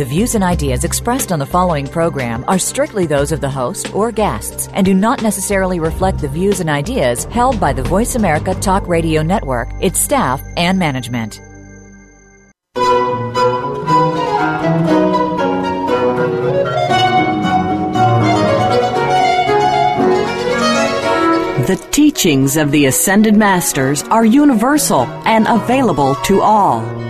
[0.00, 3.94] The views and ideas expressed on the following program are strictly those of the host
[3.94, 8.14] or guests and do not necessarily reflect the views and ideas held by the Voice
[8.14, 11.42] America Talk Radio Network, its staff, and management.
[21.66, 27.09] The teachings of the Ascended Masters are universal and available to all.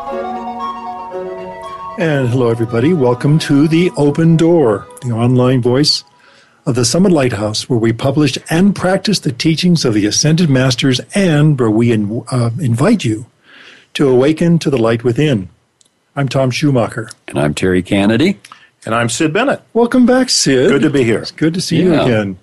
[2.01, 2.93] And hello, everybody.
[2.93, 6.03] Welcome to The Open Door, the online voice
[6.65, 10.99] of the Summit Lighthouse, where we publish and practice the teachings of the Ascended Masters
[11.13, 13.27] and where we in, uh, invite you
[13.93, 15.49] to awaken to the light within.
[16.15, 17.11] I'm Tom Schumacher.
[17.27, 18.39] And I'm Terry Kennedy.
[18.83, 19.61] And I'm Sid Bennett.
[19.73, 20.69] Welcome back, Sid.
[20.69, 21.19] Good to be here.
[21.19, 21.83] It's good to see yeah.
[21.83, 22.39] you again.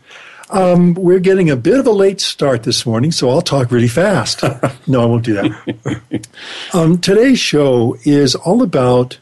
[0.51, 3.89] Um, we're getting a bit of a late start this morning, so I'll talk really
[3.89, 4.41] fast.
[4.87, 6.29] no, I won't do that.
[6.73, 9.19] um, today's show is all about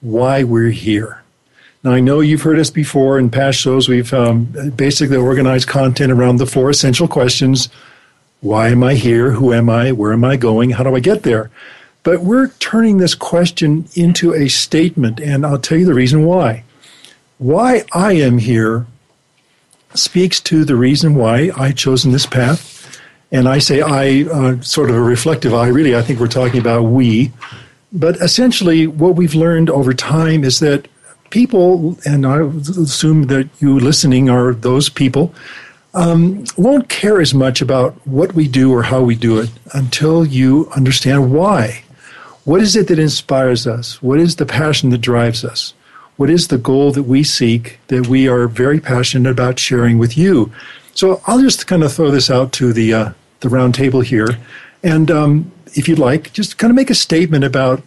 [0.00, 1.22] why we're here.
[1.82, 3.88] Now, I know you've heard us before in past shows.
[3.88, 4.44] We've um,
[4.76, 7.68] basically organized content around the four essential questions
[8.40, 9.32] Why am I here?
[9.32, 9.92] Who am I?
[9.92, 10.70] Where am I going?
[10.70, 11.50] How do I get there?
[12.02, 16.64] But we're turning this question into a statement, and I'll tell you the reason why.
[17.38, 18.86] Why I am here
[19.94, 23.00] speaks to the reason why I chosen this path.
[23.32, 26.60] And I say I, uh, sort of a reflective I, really, I think we're talking
[26.60, 27.32] about we.
[27.92, 30.88] But essentially, what we've learned over time is that
[31.30, 35.34] people, and I assume that you listening are those people,
[35.92, 40.24] um, won't care as much about what we do or how we do it until
[40.24, 41.82] you understand why.
[42.44, 44.00] What is it that inspires us?
[44.00, 45.74] What is the passion that drives us?
[46.20, 50.18] what is the goal that we seek that we are very passionate about sharing with
[50.18, 50.52] you.
[50.92, 54.28] So I'll just kind of throw this out to the uh, the round table here,
[54.82, 57.82] and um, if you'd like, just kind of make a statement about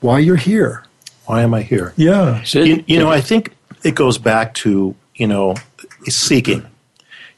[0.00, 0.84] why you're here.
[1.26, 1.92] Why am I here?
[1.96, 5.54] Yeah, you, you know, I think it goes back to you know
[6.04, 6.66] seeking.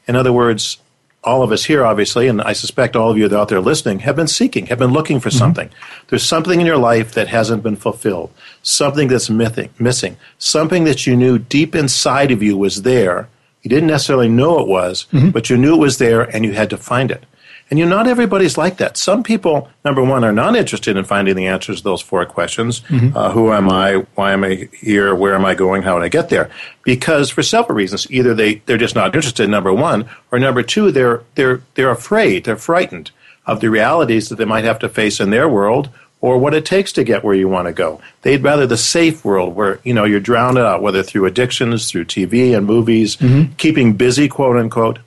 [0.07, 0.77] In other words,
[1.23, 3.61] all of us here, obviously, and I suspect all of you that are out there
[3.61, 5.37] listening, have been seeking, have been looking for mm-hmm.
[5.37, 5.69] something.
[6.07, 8.31] There's something in your life that hasn't been fulfilled,
[8.61, 13.29] something that's missing, missing, something that you knew deep inside of you was there.
[13.61, 15.29] You didn't necessarily know it was, mm-hmm.
[15.29, 17.25] but you knew it was there and you had to find it.
[17.73, 18.97] And you know, not everybody's like that.
[18.97, 22.81] Some people, number one, are not interested in finding the answers to those four questions.
[22.81, 23.17] Mm-hmm.
[23.17, 24.05] Uh, who am I?
[24.13, 25.15] Why am I here?
[25.15, 25.81] Where am I going?
[25.81, 26.51] How would I get there?
[26.83, 28.05] Because for several reasons.
[28.11, 32.43] Either they, they're just not interested, number one, or number two, they're, they're, they're afraid,
[32.43, 33.09] they're frightened
[33.47, 35.89] of the realities that they might have to face in their world
[36.21, 37.99] or what it takes to get where you want to go.
[38.21, 42.05] They'd rather the safe world where, you know, you're drowned out, whether through addictions, through
[42.05, 43.53] TV and movies, mm-hmm.
[43.53, 44.99] keeping busy, quote unquote.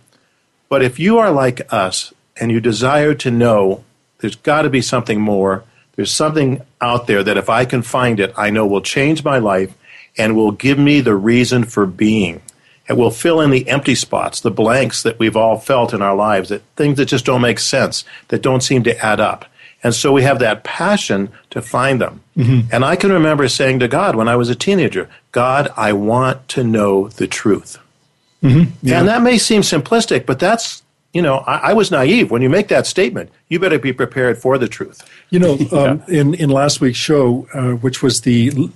[0.68, 3.84] But if you are like us, and you desire to know
[4.18, 5.64] there's got to be something more.
[5.94, 9.38] There's something out there that if I can find it, I know will change my
[9.38, 9.74] life
[10.16, 12.42] and will give me the reason for being.
[12.88, 16.14] It will fill in the empty spots, the blanks that we've all felt in our
[16.14, 19.44] lives, that things that just don't make sense, that don't seem to add up.
[19.82, 22.22] And so we have that passion to find them.
[22.36, 22.68] Mm-hmm.
[22.72, 26.48] And I can remember saying to God when I was a teenager, God, I want
[26.48, 27.78] to know the truth.
[28.42, 28.70] Mm-hmm.
[28.82, 29.00] Yeah.
[29.00, 30.82] And that may seem simplistic, but that's
[31.12, 32.30] you know, I, I, was naive.
[32.30, 35.02] When you make that statement, you better be prepared for the truth.
[35.30, 36.20] You know, um, yeah.
[36.20, 38.70] in in last week's show, uh, which was the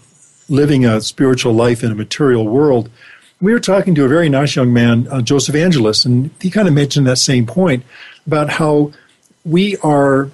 [0.49, 2.91] living a spiritual life in a material world,
[3.41, 6.69] we were talking to a very nice young man, uh, Joseph Angelus, and he kind
[6.69, 7.85] of mentioned that same point
[8.27, 8.93] about how
[9.44, 10.31] we are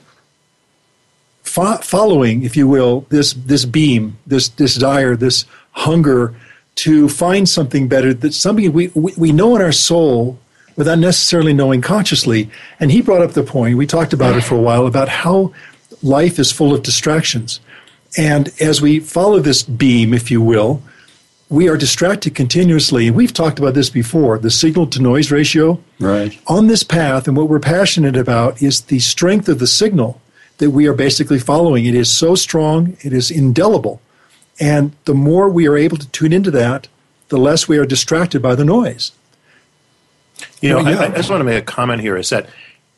[1.42, 6.34] fo- following, if you will, this this beam, this desire, this hunger
[6.76, 10.38] to find something better, that something we, we, we know in our soul
[10.76, 12.50] without necessarily knowing consciously.
[12.78, 15.52] And he brought up the point, we talked about it for a while, about how
[16.02, 17.61] life is full of distractions.
[18.17, 20.82] And as we follow this beam, if you will,
[21.49, 23.06] we are distracted continuously.
[23.06, 25.81] And we've talked about this before the signal to noise ratio.
[25.99, 26.38] Right.
[26.46, 30.20] On this path, and what we're passionate about is the strength of the signal
[30.58, 31.87] that we are basically following.
[31.87, 34.00] It is so strong, it is indelible.
[34.58, 36.88] And the more we are able to tune into that,
[37.28, 39.12] the less we are distracted by the noise.
[40.60, 40.78] You know.
[40.78, 42.48] I, I just want to make a comment here is that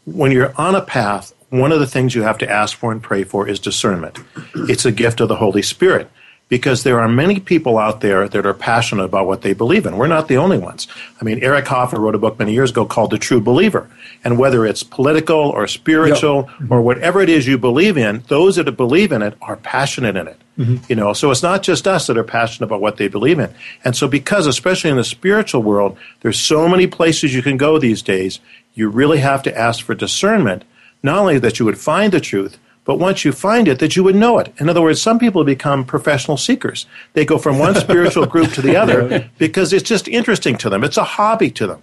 [0.05, 3.02] when you're on a path, one of the things you have to ask for and
[3.02, 4.19] pray for is discernment.
[4.55, 6.11] It's a gift of the Holy Spirit
[6.49, 9.96] because there are many people out there that are passionate about what they believe in.
[9.96, 10.88] We're not the only ones.
[11.20, 13.88] I mean, Eric Hoffer wrote a book many years ago called The True Believer.
[14.25, 18.70] And whether it's political or spiritual or whatever it is you believe in, those that
[18.76, 20.41] believe in it are passionate in it.
[20.58, 20.84] Mm-hmm.
[20.88, 23.55] You know, so it's not just us that are passionate about what they believe in.
[23.84, 27.78] And so because especially in the spiritual world, there's so many places you can go
[27.78, 28.40] these days,
[28.75, 30.64] you really have to ask for discernment,
[31.02, 34.02] not only that you would find the truth, but once you find it, that you
[34.02, 34.52] would know it.
[34.58, 36.87] In other words, some people become professional seekers.
[37.12, 40.82] They go from one spiritual group to the other because it's just interesting to them.
[40.82, 41.82] It's a hobby to them.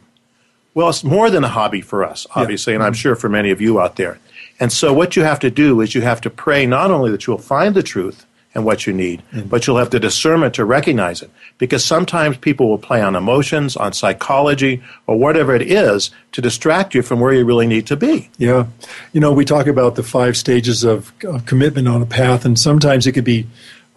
[0.74, 2.98] Well, it's more than a hobby for us, obviously, and I'm mm-hmm.
[2.98, 4.20] sure for many of you out there.
[4.60, 7.28] And so, what you have to do is you have to pray not only that
[7.28, 8.25] you'll find the truth
[8.56, 11.30] and what you need, but you'll have the discernment to recognize it.
[11.58, 16.96] Because sometimes people will play on emotions, on psychology, or whatever it is to distract
[16.96, 18.30] you from where you really need to be.
[18.38, 18.68] Yeah.
[19.12, 22.58] You know, we talk about the five stages of, of commitment on a path, and
[22.58, 23.46] sometimes it could be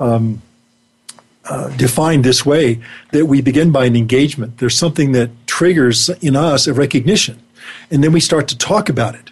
[0.00, 0.42] um,
[1.44, 2.80] uh, defined this way
[3.12, 4.58] that we begin by an engagement.
[4.58, 7.40] There's something that triggers in us a recognition,
[7.92, 9.30] and then we start to talk about it.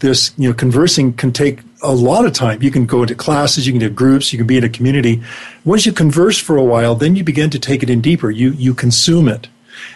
[0.00, 2.62] This, you know, conversing can take a lot of time.
[2.62, 5.22] You can go into classes, you can do groups, you can be in a community.
[5.64, 8.30] Once you converse for a while, then you begin to take it in deeper.
[8.30, 9.48] You you consume it.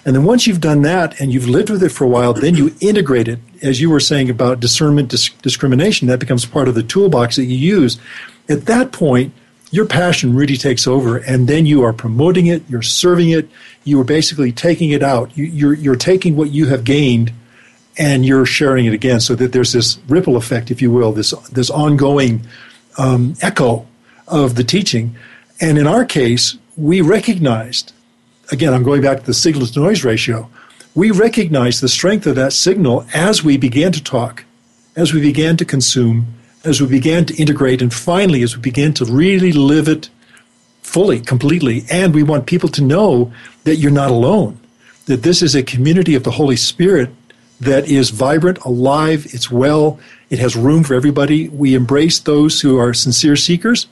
[0.04, 2.54] And then once you've done that and you've lived with it for a while, then
[2.54, 3.38] you integrate it.
[3.62, 7.44] As you were saying about discernment, dis- discrimination, that becomes part of the toolbox that
[7.44, 7.98] you use.
[8.48, 9.32] At that point,
[9.70, 13.48] your passion really takes over, and then you are promoting it, you're serving it,
[13.84, 15.36] you are basically taking it out.
[15.36, 17.32] You, you're, you're taking what you have gained
[17.98, 21.32] and you're sharing it again so that there's this ripple effect, if you will, this,
[21.50, 22.46] this ongoing
[22.98, 23.86] um, echo
[24.28, 25.16] of the teaching.
[25.60, 27.92] And in our case, we recognized
[28.52, 30.48] again, I'm going back to the signal to noise ratio.
[30.94, 34.44] We recognized the strength of that signal as we began to talk,
[34.94, 36.26] as we began to consume,
[36.64, 40.10] as we began to integrate, and finally, as we began to really live it
[40.82, 41.84] fully, completely.
[41.90, 43.32] And we want people to know
[43.64, 44.60] that you're not alone,
[45.06, 47.10] that this is a community of the Holy Spirit
[47.62, 49.98] that is vibrant, alive, it's well,
[50.30, 51.48] it has room for everybody.
[51.48, 53.86] We embrace those who are sincere seekers.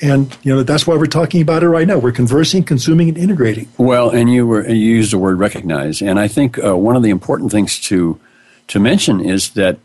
[0.00, 1.98] And you know that's why we're talking about it right now.
[1.98, 3.68] We're conversing, consuming, and integrating.
[3.78, 7.04] Well, and you were you used the word recognize, and I think uh, one of
[7.04, 8.18] the important things to
[8.66, 9.78] to mention is that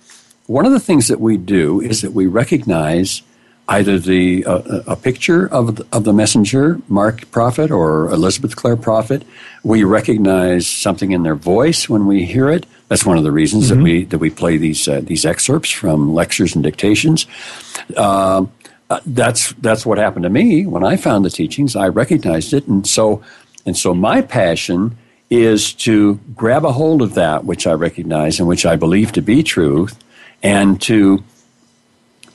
[0.47, 3.21] one of the things that we do is that we recognize
[3.69, 8.77] either the uh, a picture of the, of the messenger, Mark Prophet or Elizabeth Clare
[8.77, 9.23] Prophet.
[9.63, 12.65] We recognize something in their voice when we hear it.
[12.87, 16.13] That's one of the reasons that we that we play these uh, these excerpts from
[16.13, 17.27] lectures and dictations.
[17.97, 18.51] Um,
[18.89, 21.75] uh, that's that's what happened to me when I found the teachings.
[21.75, 23.21] I recognized it, and so
[23.65, 24.97] and so my passion
[25.29, 29.21] is to grab a hold of that which I recognize and which I believe to
[29.21, 29.99] be truth,
[30.41, 31.21] and to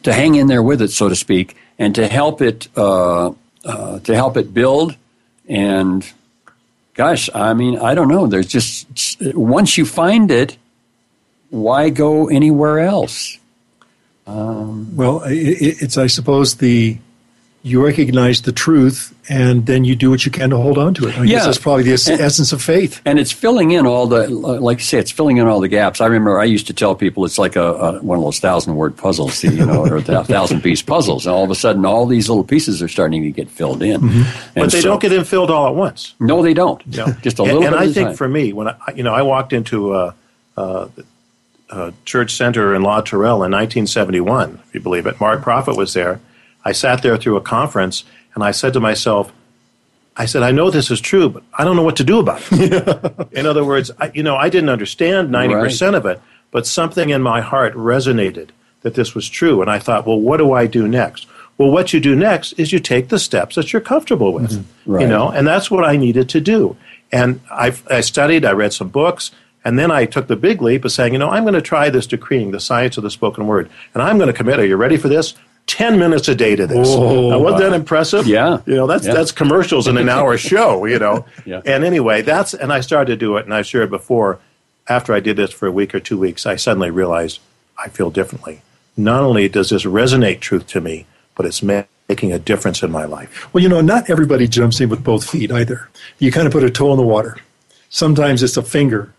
[0.02, 3.32] to hang in there with it, so to speak, and to help it uh,
[3.64, 4.96] uh, to help it build.
[5.48, 6.04] And
[6.94, 8.26] gosh, I mean, I don't know.
[8.26, 8.86] There's just
[9.34, 10.56] once you find it,
[11.50, 13.38] why go anywhere else?
[14.26, 16.98] Well, i i- it's I suppose the
[17.64, 21.06] you recognize the truth, and then you do what you can to hold on to
[21.06, 21.16] it.
[21.16, 21.36] I Yeah.
[21.36, 23.00] guess that's probably the es- And- essence of faith.
[23.04, 26.00] and it's filling in all the like you say it's filling in all the gaps
[26.00, 28.74] i remember i used to tell people it's like a, a one of those thousand
[28.74, 32.04] word puzzles you know or the thousand piece puzzles and all of a sudden all
[32.04, 34.18] these little pieces are starting to get filled in Mm-hmm.
[34.22, 36.14] and But they so- don't get infilled all at once.
[36.18, 37.14] no they don't Yeah.
[37.22, 38.16] just a little and bit I think time.
[38.16, 40.14] for me, when I, you know, I walked into a,
[40.56, 40.88] a,
[41.70, 45.20] a church center in La Tourelle in 1971, if you believe it.
[45.20, 46.20] Mark Prophet was there.
[46.64, 48.04] I sat there through a conference,
[48.34, 49.32] and I said to myself,
[50.16, 52.42] I said, I know this is true, but I don't know what to do about
[52.52, 53.28] it.
[53.32, 57.22] in other words, I, you know, I didn't understand 90% of it, but something in
[57.22, 58.50] my heart resonated
[58.82, 59.62] that this was true.
[59.62, 61.26] And I thought, well, what do I do next?
[61.56, 64.90] Well, what you do next is you take the steps that you're comfortable with, mm-hmm.
[64.90, 65.08] you Right.
[65.08, 66.76] know, and that's what I needed to do.
[67.10, 69.30] And I, I studied, I read some books,
[69.64, 71.88] and then I took the big leap of saying, you know, I'm going to try
[71.88, 74.58] this decreeing, the science of the spoken word, and I'm going to commit.
[74.58, 75.34] Are you ready for this?
[75.66, 76.88] Ten minutes a day to this.
[76.90, 78.26] Oh, now, wasn't that impressive?
[78.26, 78.60] Yeah.
[78.66, 79.14] You know, that's Yeah.
[79.14, 80.84] that's commercials in an hour show.
[80.84, 81.24] You know.
[81.46, 81.62] Yeah.
[81.64, 84.38] And anyway, that's and I started to do it, and I shared before.
[84.88, 87.38] After I did this for a week or two weeks, I suddenly realized
[87.78, 88.62] I feel differently.
[88.96, 93.04] Not only does this resonate truth to me, but it's making a difference in my
[93.04, 93.48] life.
[93.54, 95.88] Well, you know, not everybody jumps in with both feet either.
[96.18, 97.36] You kind of put a toe in the water.
[97.90, 99.12] Sometimes it's a finger.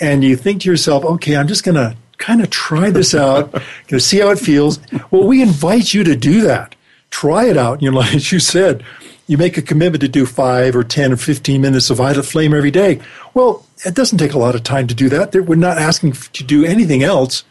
[0.00, 3.50] And you think to yourself, okay, I'm just going to kind of try this out,
[3.52, 4.78] going to see how it feels.
[5.10, 6.76] Well, we invite you to do that.
[7.10, 7.82] Try it out.
[7.82, 8.84] You know, like as you said,
[9.26, 12.54] you make a commitment to do five or 10 or 15 minutes of violet flame
[12.54, 13.00] every day.
[13.34, 15.34] Well, it doesn't take a lot of time to do that.
[15.34, 17.44] We're not asking to do anything else.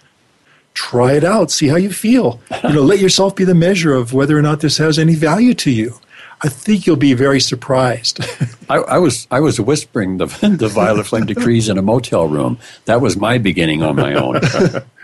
[0.73, 2.39] Try it out, see how you feel.
[2.63, 5.53] You know, let yourself be the measure of whether or not this has any value
[5.55, 5.99] to you.
[6.41, 8.19] I think you'll be very surprised.
[8.69, 10.25] I, I, was I was whispering the
[10.59, 12.59] the violet flame decrees in a motel room.
[12.85, 14.39] That was my beginning on my own.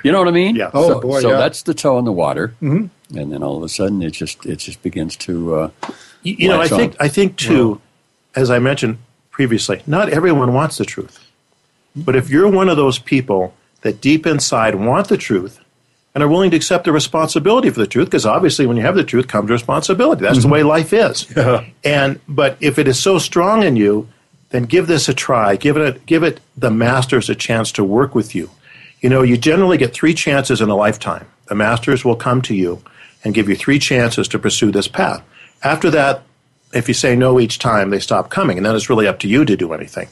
[0.04, 0.56] you know what I mean?
[0.56, 0.72] Yeah.
[0.74, 1.22] Oh so, boy.
[1.22, 1.38] So yeah.
[1.38, 3.18] that's the toe in the water, mm-hmm.
[3.18, 5.56] and then all of a sudden it just it just begins to.
[5.56, 5.70] Uh,
[6.24, 6.70] you, you know, I on.
[6.70, 7.82] think I think too,
[8.36, 8.98] as I mentioned
[9.32, 11.22] previously, not everyone wants the truth.
[11.96, 15.60] But if you're one of those people that deep inside want the truth
[16.16, 18.96] and are willing to accept the responsibility for the truth, because obviously when you have
[18.96, 20.22] the truth comes responsibility.
[20.22, 20.52] That's the mm-hmm.
[20.52, 21.28] way life is.
[21.84, 24.08] And but if it is so strong in you,
[24.50, 25.56] then give this a try.
[25.56, 28.50] Give it a, give it the masters a chance to work with you.
[29.02, 31.28] You know, you generally get three chances in a lifetime.
[31.48, 32.82] The masters will come to you
[33.24, 35.22] and give you three chances to pursue this path.
[35.64, 36.24] After that,
[36.74, 39.28] if you say no each time, they stop coming, and then it's really up to
[39.28, 40.08] you to do anything.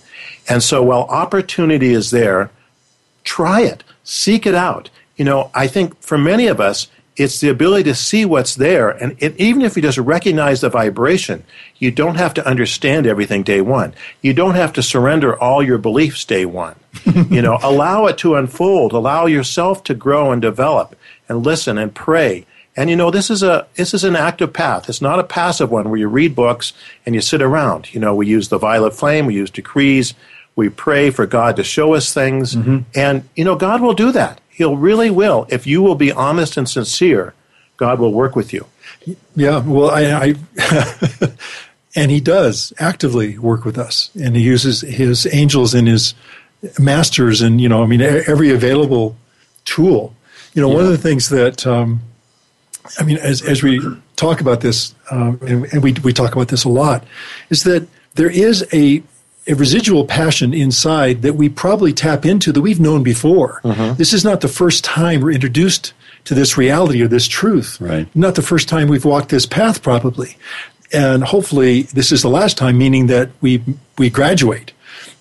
[0.47, 2.51] And so, while opportunity is there,
[3.23, 4.89] try it, seek it out.
[5.15, 8.89] You know, I think for many of us, it's the ability to see what's there,
[8.89, 11.43] and it, even if you just recognize the vibration,
[11.77, 13.93] you don't have to understand everything day one.
[14.21, 16.75] You don't have to surrender all your beliefs day one.
[17.29, 20.95] you know, allow it to unfold, allow yourself to grow and develop,
[21.29, 22.47] and listen and pray.
[22.75, 24.89] And you know, this is a this is an active path.
[24.89, 26.73] It's not a passive one where you read books
[27.05, 27.93] and you sit around.
[27.93, 30.15] You know, we use the violet flame, we use decrees,
[30.55, 32.55] we pray for God to show us things,
[32.95, 34.39] and you know, God will do that.
[34.49, 35.47] He'll really will.
[35.49, 37.33] If you will be honest and sincere,
[37.77, 38.67] God will work with you.
[39.35, 41.33] Yeah, well, I, I
[41.95, 46.13] and he does actively work with us, and he uses his angels and his
[46.79, 49.15] masters, and you know, I mean, every available
[49.65, 50.15] tool.
[50.53, 52.01] You know, one of the things that um,
[52.99, 53.81] I mean, as as we
[54.15, 57.03] talk about this, um, and, and we we talk about this a lot,
[57.49, 59.01] is that there is a
[59.47, 63.59] a residual passion inside that we probably tap into that we've known before.
[63.63, 63.95] Mm-hmm.
[63.95, 65.93] This is not the first time we're introduced
[66.25, 67.79] to this reality or this truth.
[67.81, 68.07] Right.
[68.15, 70.37] Not the first time we've walked this path, probably.
[70.93, 73.63] And hopefully, this is the last time, meaning that we
[73.97, 74.71] we graduate.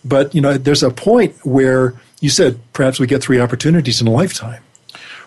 [0.04, 4.06] But you know, there's a point where you said perhaps we get three opportunities in
[4.06, 4.62] a lifetime.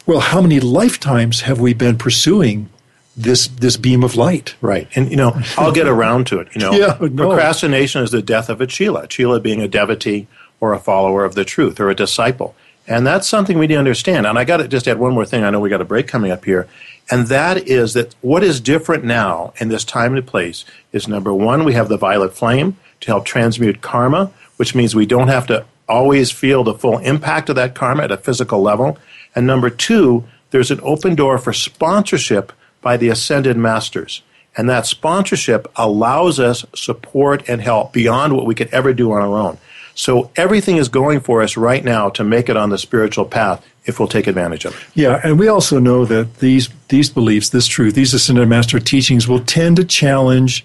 [0.06, 2.70] Well, how many lifetimes have we been pursuing
[3.18, 4.56] this this beam of light?
[4.62, 4.88] Right.
[4.96, 6.50] And, you know, I'll get around to it.
[6.54, 7.28] You know, Yeah, no.
[7.28, 10.28] procrastination is the death of a Chela, Chela being a devotee
[10.60, 12.56] or a follower of the truth or a disciple.
[12.88, 14.28] And that's something we need to understand.
[14.28, 15.44] And I got to just add one more thing.
[15.44, 16.68] I know we got a break coming up here.
[17.10, 21.34] And that is that what is different now in this time and place is number
[21.34, 25.48] one, we have the violet flame to help transmute karma, which means we don't have
[25.48, 28.98] to always feel the full impact of that karma at a physical level.
[29.36, 32.52] And number two, there's an open door for sponsorship
[32.86, 34.22] by the ascended masters.
[34.56, 39.24] And that sponsorship allows us support and help beyond what we could ever do on
[39.24, 39.58] our own.
[39.96, 43.66] So everything is going for us right now to make it on the spiritual path
[43.86, 44.88] if we'll take advantage of it.
[44.94, 49.28] Yeah, and we also know that these these beliefs, this truth, these ascended master teachings
[49.28, 50.64] will tend to challenge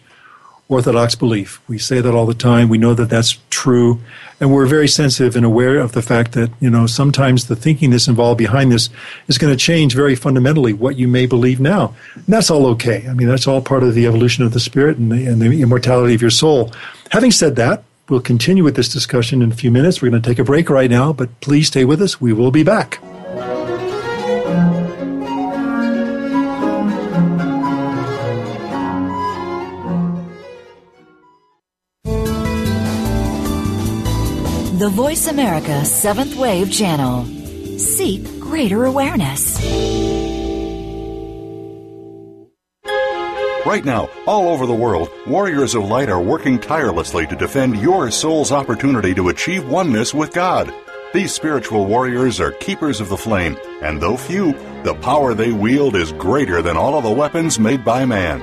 [0.70, 1.60] orthodox belief.
[1.68, 2.68] We say that all the time.
[2.68, 4.00] We know that that's true,
[4.38, 7.90] and we're very sensitive and aware of the fact that you know sometimes the thinking
[7.90, 8.88] that's involved behind this
[9.26, 11.94] is going to change very fundamentally what you may believe now.
[12.14, 13.06] And that's all okay.
[13.08, 15.60] I mean, that's all part of the evolution of the spirit and the, and the
[15.60, 16.72] immortality of your soul.
[17.10, 17.84] Having said that.
[18.08, 20.02] We'll continue with this discussion in a few minutes.
[20.02, 22.20] We're going to take a break right now, but please stay with us.
[22.20, 22.98] We will be back.
[34.80, 37.26] The Voice America Seventh Wave Channel.
[37.76, 39.62] Seek greater awareness.
[43.66, 48.10] Right now, all over the world, warriors of light are working tirelessly to defend your
[48.10, 50.72] soul's opportunity to achieve oneness with God.
[51.12, 55.94] These spiritual warriors are keepers of the flame, and though few, the power they wield
[55.94, 58.42] is greater than all of the weapons made by man.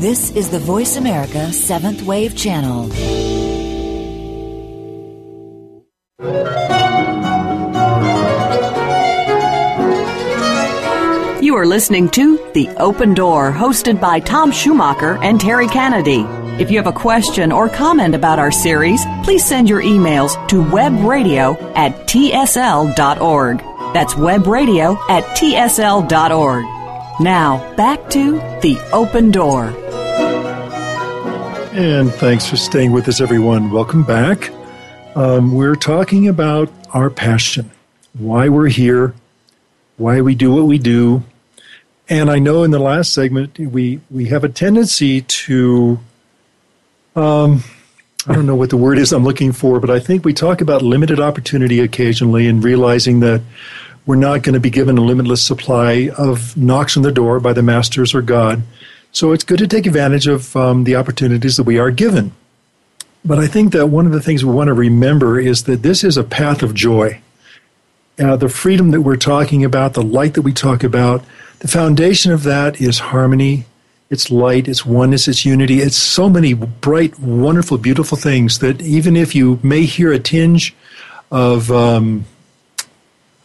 [0.00, 2.88] This is the Voice America Seventh Wave Channel.
[11.42, 16.26] You are listening to The Open Door, hosted by Tom Schumacher and Terry Kennedy.
[16.62, 20.56] If you have a question or comment about our series, please send your emails to
[20.56, 23.58] webradio at tsl.org.
[23.94, 26.66] That's webradio at tsl.org.
[27.18, 29.85] Now, back to The Open Door.
[31.76, 33.70] And thanks for staying with us, everyone.
[33.70, 34.50] Welcome back.
[35.14, 37.70] Um, we're talking about our passion,
[38.14, 39.12] why we're here,
[39.98, 41.22] why we do what we do.
[42.08, 45.98] And I know in the last segment, we, we have a tendency to,
[47.14, 47.62] um,
[48.26, 50.62] I don't know what the word is I'm looking for, but I think we talk
[50.62, 53.42] about limited opportunity occasionally and realizing that
[54.06, 57.52] we're not going to be given a limitless supply of knocks on the door by
[57.52, 58.62] the masters or God.
[59.16, 62.32] So it's good to take advantage of um, the opportunities that we are given.
[63.24, 66.04] But I think that one of the things we want to remember is that this
[66.04, 67.22] is a path of joy.
[68.18, 71.24] Uh, the freedom that we're talking about, the light that we talk about,
[71.60, 73.64] the foundation of that is harmony,
[74.10, 75.80] it's light, it's oneness, it's unity.
[75.80, 80.74] It's so many bright, wonderful, beautiful things that even if you may hear a tinge
[81.30, 82.26] of, um,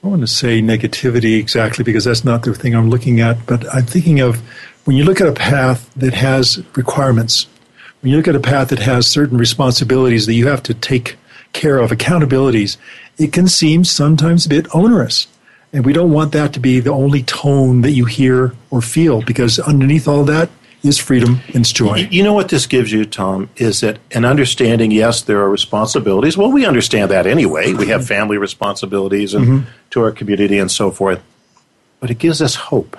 [0.04, 3.74] I want to say negativity exactly because that's not the thing I'm looking at, but
[3.74, 4.42] I'm thinking of
[4.85, 7.47] when you look at a path that has requirements,
[8.01, 11.17] when you look at a path that has certain responsibilities that you have to take
[11.53, 12.77] care of, accountabilities,
[13.17, 15.27] it can seem sometimes a bit onerous.
[15.73, 19.21] And we don't want that to be the only tone that you hear or feel
[19.21, 20.50] because underneath all that
[20.83, 22.07] is freedom and joy.
[22.09, 26.35] You know what this gives you, Tom, is that an understanding, yes, there are responsibilities.
[26.35, 27.73] Well, we understand that anyway.
[27.73, 29.69] We have family responsibilities and mm-hmm.
[29.91, 31.21] to our community and so forth.
[32.00, 32.97] But it gives us hope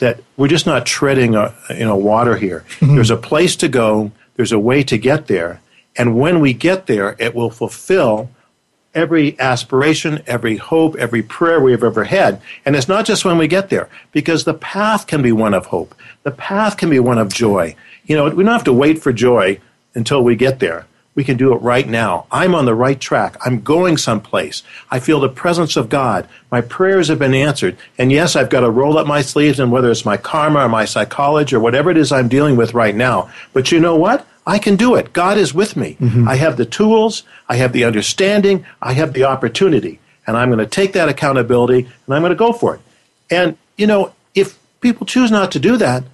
[0.00, 2.64] that we're just not treading a, you know, water here.
[2.80, 2.96] Mm-hmm.
[2.96, 5.60] There's a place to go, there's a way to get there.
[5.96, 8.30] And when we get there, it will fulfill
[8.94, 12.40] every aspiration, every hope, every prayer we've ever had.
[12.64, 15.66] And it's not just when we get there, because the path can be one of
[15.66, 15.94] hope.
[16.22, 17.76] The path can be one of joy.
[18.04, 19.60] You know, we don't have to wait for joy
[19.94, 20.86] until we get there.
[21.14, 22.26] We can do it right now.
[22.30, 23.36] I'm on the right track.
[23.44, 24.62] I'm going someplace.
[24.90, 26.28] I feel the presence of God.
[26.50, 27.76] My prayers have been answered.
[27.98, 30.68] And yes, I've got to roll up my sleeves and whether it's my karma or
[30.68, 33.30] my psychology or whatever it is I'm dealing with right now.
[33.52, 34.26] But you know what?
[34.46, 35.12] I can do it.
[35.12, 35.96] God is with me.
[36.00, 36.28] Mm-hmm.
[36.28, 40.00] I have the tools, I have the understanding, I have the opportunity.
[40.26, 42.80] And I'm going to take that accountability and I'm going to go for it.
[43.30, 46.04] And, you know, if people choose not to do that,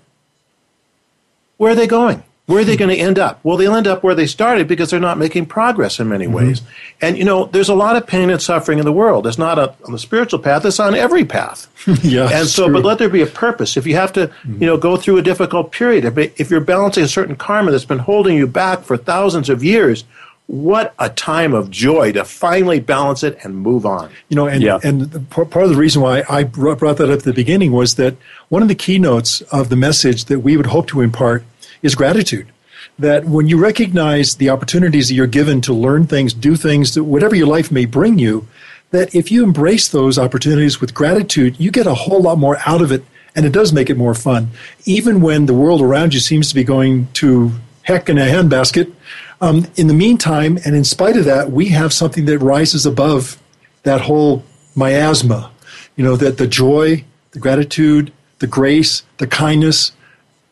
[1.56, 2.22] where are they going?
[2.46, 3.40] Where are they going to end up?
[3.42, 6.34] Well, they'll end up where they started because they're not making progress in many mm-hmm.
[6.34, 6.62] ways.
[7.00, 9.26] And, you know, there's a lot of pain and suffering in the world.
[9.26, 11.66] It's not a, on the spiritual path, it's on every path.
[12.04, 12.28] yeah.
[12.32, 12.74] And so, true.
[12.74, 13.76] but let there be a purpose.
[13.76, 14.62] If you have to, mm-hmm.
[14.62, 17.84] you know, go through a difficult period, if, if you're balancing a certain karma that's
[17.84, 20.04] been holding you back for thousands of years,
[20.46, 24.10] what a time of joy to finally balance it and move on.
[24.28, 24.78] You know, and, yeah.
[24.84, 28.16] and part of the reason why I brought that up at the beginning was that
[28.48, 31.42] one of the keynotes of the message that we would hope to impart
[31.82, 32.52] is gratitude
[32.98, 37.34] that when you recognize the opportunities that you're given to learn things, do things, whatever
[37.34, 38.46] your life may bring you,
[38.90, 42.80] that if you embrace those opportunities with gratitude, you get a whole lot more out
[42.80, 44.48] of it, and it does make it more fun.
[44.84, 48.92] Even when the world around you seems to be going to heck in a handbasket,
[49.40, 53.40] um, in the meantime, and in spite of that, we have something that rises above
[53.82, 54.42] that whole
[54.74, 55.50] miasma.
[55.96, 59.92] You know, that the joy, the gratitude, the grace, the kindness,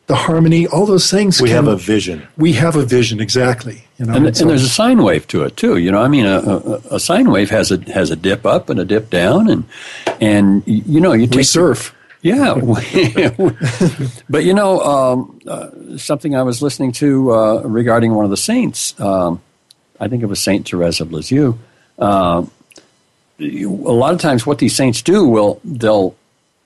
[0.06, 1.40] the harmony, all those things.
[1.40, 2.26] We can, have a vision.
[2.36, 3.84] We have a vision, exactly.
[3.98, 5.78] You know, and, and, so, and there's a sine wave to it too.
[5.78, 8.68] You know, I mean, a, a, a, sine wave has a has a dip up
[8.68, 9.64] and a dip down, and
[10.20, 11.94] and you know, you take we surf.
[12.22, 12.54] Yeah,
[14.30, 18.38] but you know, um, uh, something I was listening to uh, regarding one of the
[18.38, 18.98] saints.
[18.98, 19.42] Um,
[20.00, 21.54] I think it was Saint Therese of Lisieux.
[21.98, 22.46] Uh,
[23.38, 26.16] a lot of times, what these saints do will they'll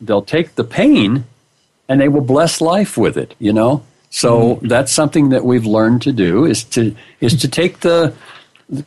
[0.01, 1.25] they'll take the pain
[1.89, 3.83] and they will bless life with it, you know?
[4.11, 4.69] So mm-hmm.
[4.69, 8.15] that's something that we've learned to do is to is to take the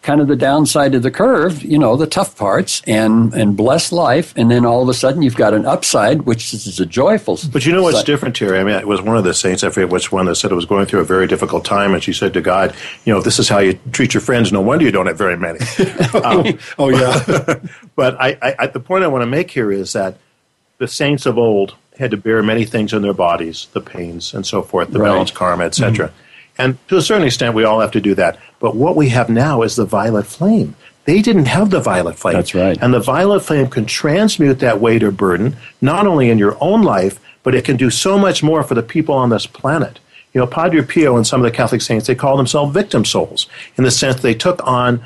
[0.03, 3.91] kind of the downside of the curve, you know, the tough parts and, and bless
[3.91, 4.31] life.
[4.37, 7.39] And then all of a sudden you've got an upside, which is a joyful.
[7.51, 8.05] But you know what's side.
[8.05, 8.55] different, here?
[8.55, 10.55] I mean, it was one of the saints, I forget which one, that said it
[10.55, 11.95] was going through a very difficult time.
[11.95, 14.51] And she said to God, you know, if this is how you treat your friends,
[14.51, 15.59] no wonder you don't have very many.
[16.23, 17.55] um, oh, yeah.
[17.95, 20.17] but I, I, I, the point I want to make here is that
[20.77, 24.45] the saints of old had to bear many things in their bodies, the pains and
[24.45, 25.09] so forth, the Right.
[25.09, 26.07] balance karma, etc.
[26.07, 26.15] Mm-hmm.
[26.57, 28.37] And to a certain extent, we all have to do that.
[28.59, 30.75] But what we have now is the violet flame.
[31.05, 32.35] They didn't have the violet flame.
[32.35, 32.77] That's right.
[32.79, 36.83] And the violet flame can transmute that weight or burden, not only in your own
[36.83, 39.99] life, but it can do so much more for the people on this planet.
[40.33, 43.47] You know, Padre Pio and some of the Catholic saints, they call themselves victim souls
[43.77, 44.99] in the sense they took on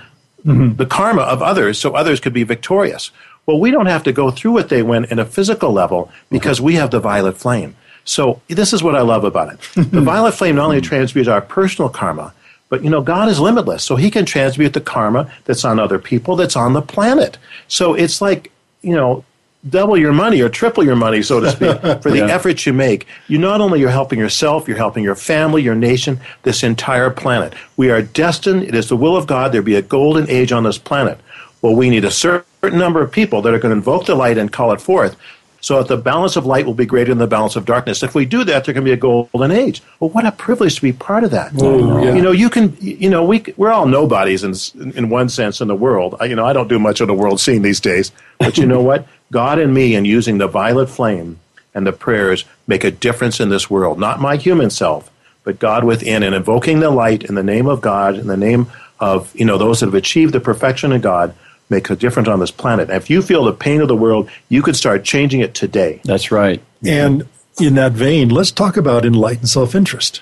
[0.46, 0.76] mm-hmm.
[0.76, 3.12] the karma of others so others could be victorious.
[3.46, 6.60] Well, we don't have to go through what they went in a physical level because
[6.60, 7.76] we have the violet flame.
[8.04, 9.60] So this is what I love about it.
[9.92, 12.34] the violet flame not only transmutes our personal karma,
[12.70, 13.84] but you know, God is limitless.
[13.84, 17.38] So he can transmute the karma that's on other people, that's on the planet.
[17.68, 19.24] So it's like, you know,
[19.68, 22.26] double your money or triple your money, so to speak, for the Yeah.
[22.36, 23.08] efforts you make.
[23.28, 27.54] You not only you're helping yourself, you're helping your family, your nation, this entire planet.
[27.78, 30.64] We are destined, it is the will of God, there be a golden age on
[30.64, 31.20] this planet.
[31.66, 34.38] Well, we need a certain number of people that are going to invoke the light
[34.38, 35.18] and call it forth.
[35.62, 38.04] So that the balance of light will be greater than the balance of darkness.
[38.04, 39.82] If we do that, there can be a golden age.
[40.00, 41.54] Well, what a privilege to be part of that.
[41.60, 42.14] Oh, yeah.
[42.14, 42.78] You know, you can.
[42.80, 44.54] You know, we we're all nobodies in
[44.96, 46.14] in one sense in the world.
[46.20, 48.68] I, you know, I don't do much of the world scene these days, but you
[48.68, 49.08] know what?
[49.32, 51.40] God and me, and using the violet flame
[51.74, 53.98] and the prayers, make a difference in this world.
[53.98, 55.10] Not my human self,
[55.44, 58.68] but God within, and invoking the light in the name of God, in the name
[59.00, 61.34] of you know those that have achieved the perfection of God,
[61.70, 62.90] make a difference on this planet.
[62.90, 66.02] And if you feel the pain of the world, you could start changing it today.
[66.04, 66.62] That's right.
[66.86, 67.28] And
[67.60, 70.22] in that vein, let's talk about enlightened self-interest.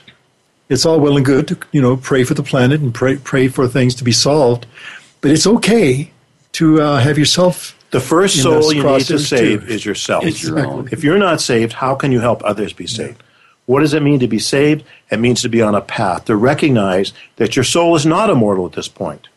[0.70, 3.48] It's all well and good to you know pray for the planet and pray pray
[3.48, 4.66] for things to be solved,
[5.22, 6.12] but it's okay
[6.54, 7.78] to uh, have yourself.
[7.92, 9.74] The first in soul this you need to save too.
[9.74, 10.26] is yourself.
[10.26, 10.90] It's your own.
[10.92, 13.22] If you're not saved, how can you help others be saved?
[13.66, 14.84] What does it mean to be saved?
[15.12, 18.66] It means to be on a path, to recognize that your soul is not immortal
[18.66, 19.28] at this point,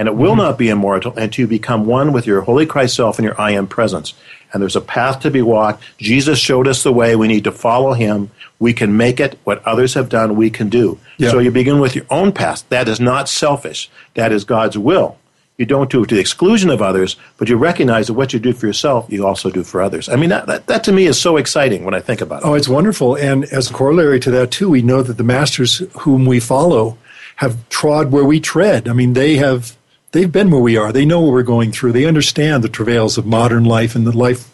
[0.00, 0.40] and it will mm-hmm.
[0.40, 3.50] not be immortal until you become one with your Holy Christ self and your I
[3.50, 4.14] am presence.
[4.50, 5.84] And there's a path to be walked.
[5.98, 7.14] Jesus showed us the way.
[7.14, 8.30] We need to follow him.
[8.58, 9.38] We can make it.
[9.44, 10.98] What others have done, we can do.
[11.18, 11.32] Yeah.
[11.32, 12.66] So you begin with your own path.
[12.70, 13.90] That is not selfish.
[14.14, 15.18] That is God's will.
[15.58, 18.38] You don't do it to the exclusion of others, but you recognize that what you
[18.38, 20.08] do for yourself, you also do for others.
[20.08, 22.46] I mean, that, that, that to me is so exciting when I think about it.
[22.46, 23.16] Oh, it's wonderful.
[23.16, 26.96] And as a corollary to that too, we know that the masters whom we follow
[27.36, 28.88] have trod where we tread.
[28.88, 29.76] I mean, they have
[30.12, 30.92] they've been where we are.
[30.92, 31.92] They know what we're going through.
[31.92, 34.48] They understand the travails of modern life and the life.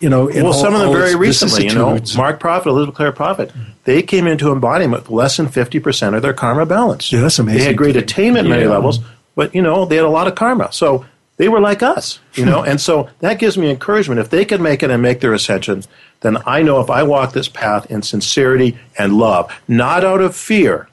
[0.00, 1.98] You know, in well, all- some of them very its recently, you know.
[2.16, 3.52] Mark Prophet, Elizabeth Clare Prophet,
[3.84, 7.12] they came into embodiment with less than 50% of their karma balance.
[7.12, 7.60] Yeah, that's amazing.
[7.60, 8.98] They had great attainment at many levels,
[9.36, 10.72] but, you know, they had a lot of karma.
[10.72, 14.18] So they were like us, you know, and so that gives me encouragement.
[14.20, 15.84] If they can make it and make their ascension,
[16.20, 20.34] then I know if I walk this path in sincerity and love, not out of
[20.34, 20.88] fear,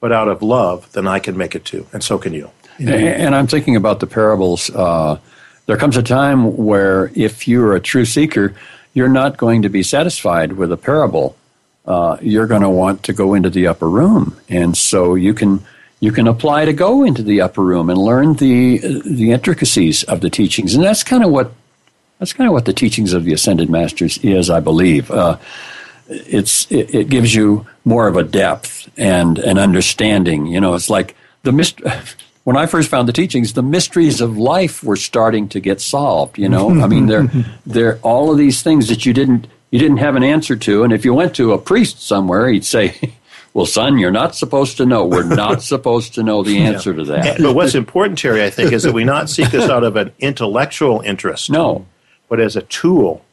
[0.00, 2.50] but out of love, then I can make it too, and so can you.
[2.78, 4.70] And, I'm thinking about the parables.
[4.70, 5.18] Uh,
[5.66, 8.54] there comes a time where if you're a true seeker,
[8.94, 11.36] you're not going to be satisfied with a parable.
[11.86, 15.64] Uh, you're going to want to go into the upper room, and so you can
[16.00, 20.20] you can apply to go into the upper room and learn the the intricacies of
[20.20, 21.52] the teachings, and that's kind of what
[22.18, 25.10] that's kind of what the teachings of the ascended masters is, I believe.
[25.10, 25.38] Uh,
[26.08, 30.46] it's it, it gives you more of a depth and an understanding.
[30.46, 31.80] You know, it's like the mist.
[32.48, 36.38] When I first found the teachings, the mysteries of life were starting to get solved.
[36.38, 37.30] You know, I mean, they're
[37.66, 40.90] they're all of these things that you didn't you didn't have an answer to, and
[40.90, 43.12] if you went to a priest somewhere, he'd say.
[43.54, 45.04] Well, son, you're not supposed to know.
[45.04, 47.38] We're not supposed to know the answer to that.
[47.38, 50.12] But what's important, Terry, I think, is that we not seek this out of an
[50.20, 51.50] intellectual interest.
[51.50, 51.86] No.
[52.28, 53.24] but as a tool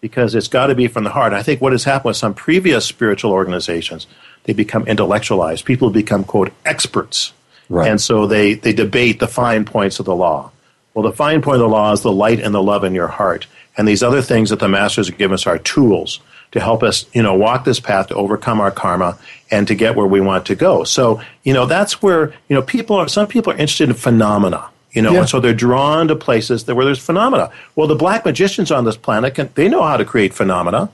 [0.00, 1.32] because it's got to be from the heart.
[1.32, 4.06] I think what has happened with some previous spiritual organizations,
[4.44, 5.64] they become intellectualized.
[5.64, 7.32] People become, quote, experts.
[7.72, 7.90] Right.
[7.90, 10.50] And so they, they debate the fine points of the law.
[10.94, 13.08] Well, the fine point of the law is the light and the love in your
[13.08, 13.46] heart.
[13.78, 17.06] And these other things that the masters have given us are tools to help us,
[17.14, 19.16] you know, walk this path to overcome our karma
[19.50, 20.84] and to get where we want to go.
[20.84, 24.68] So, you know, that's where, you know, people are, some people are interested in phenomena.
[24.90, 25.20] You know, Yeah.
[25.20, 27.50] and so they're drawn to places that, where there's phenomena.
[27.74, 30.90] Well, the black magicians on this planet can they know how to create phenomena,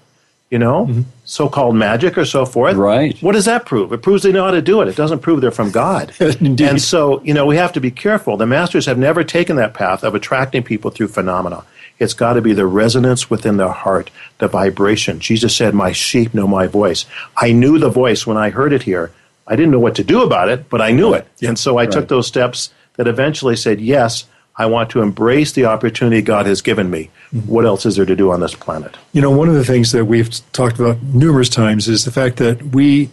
[0.51, 1.03] you know, mm-hmm.
[1.25, 2.77] so-called magic or so forth.
[2.77, 3.21] Right.
[3.23, 3.93] What does that prove?
[3.93, 4.89] It proves they know how to do it.
[4.89, 6.13] It doesn't prove they're from God.
[6.21, 6.61] Indeed.
[6.69, 8.37] And so, you know, we have to be careful.
[8.37, 11.65] The masters have never taken that path of attracting people through phenomena.
[11.99, 15.19] It's got to be the resonance within their heart, the vibration.
[15.19, 17.07] Jesus said, "My sheep know my voice."
[17.37, 19.11] I knew the voice when I heard it here
[19.49, 21.27] I didn't know what to do about it, but I knew it.
[21.43, 21.91] And so I Right.
[21.91, 24.25] took those steps that eventually said, yes,
[24.59, 27.11] I want to embrace the opportunity God has given me.
[27.47, 28.97] What else is there to do on this planet?
[29.12, 32.38] You know, one of the things that we've talked about numerous times is the fact
[32.38, 33.09] that we,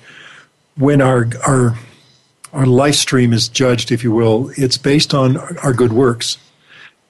[0.75, 1.77] when our our
[2.51, 6.37] our life stream is judged, if you will, it's based on our good works.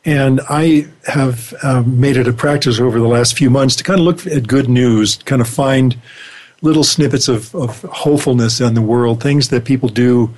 [0.04, 4.00] And I have um, made it a practice over the last few months to kind
[4.00, 5.95] of look at good news, kind of find
[6.62, 10.34] little snippets of, of hopefulness in the world, things that people do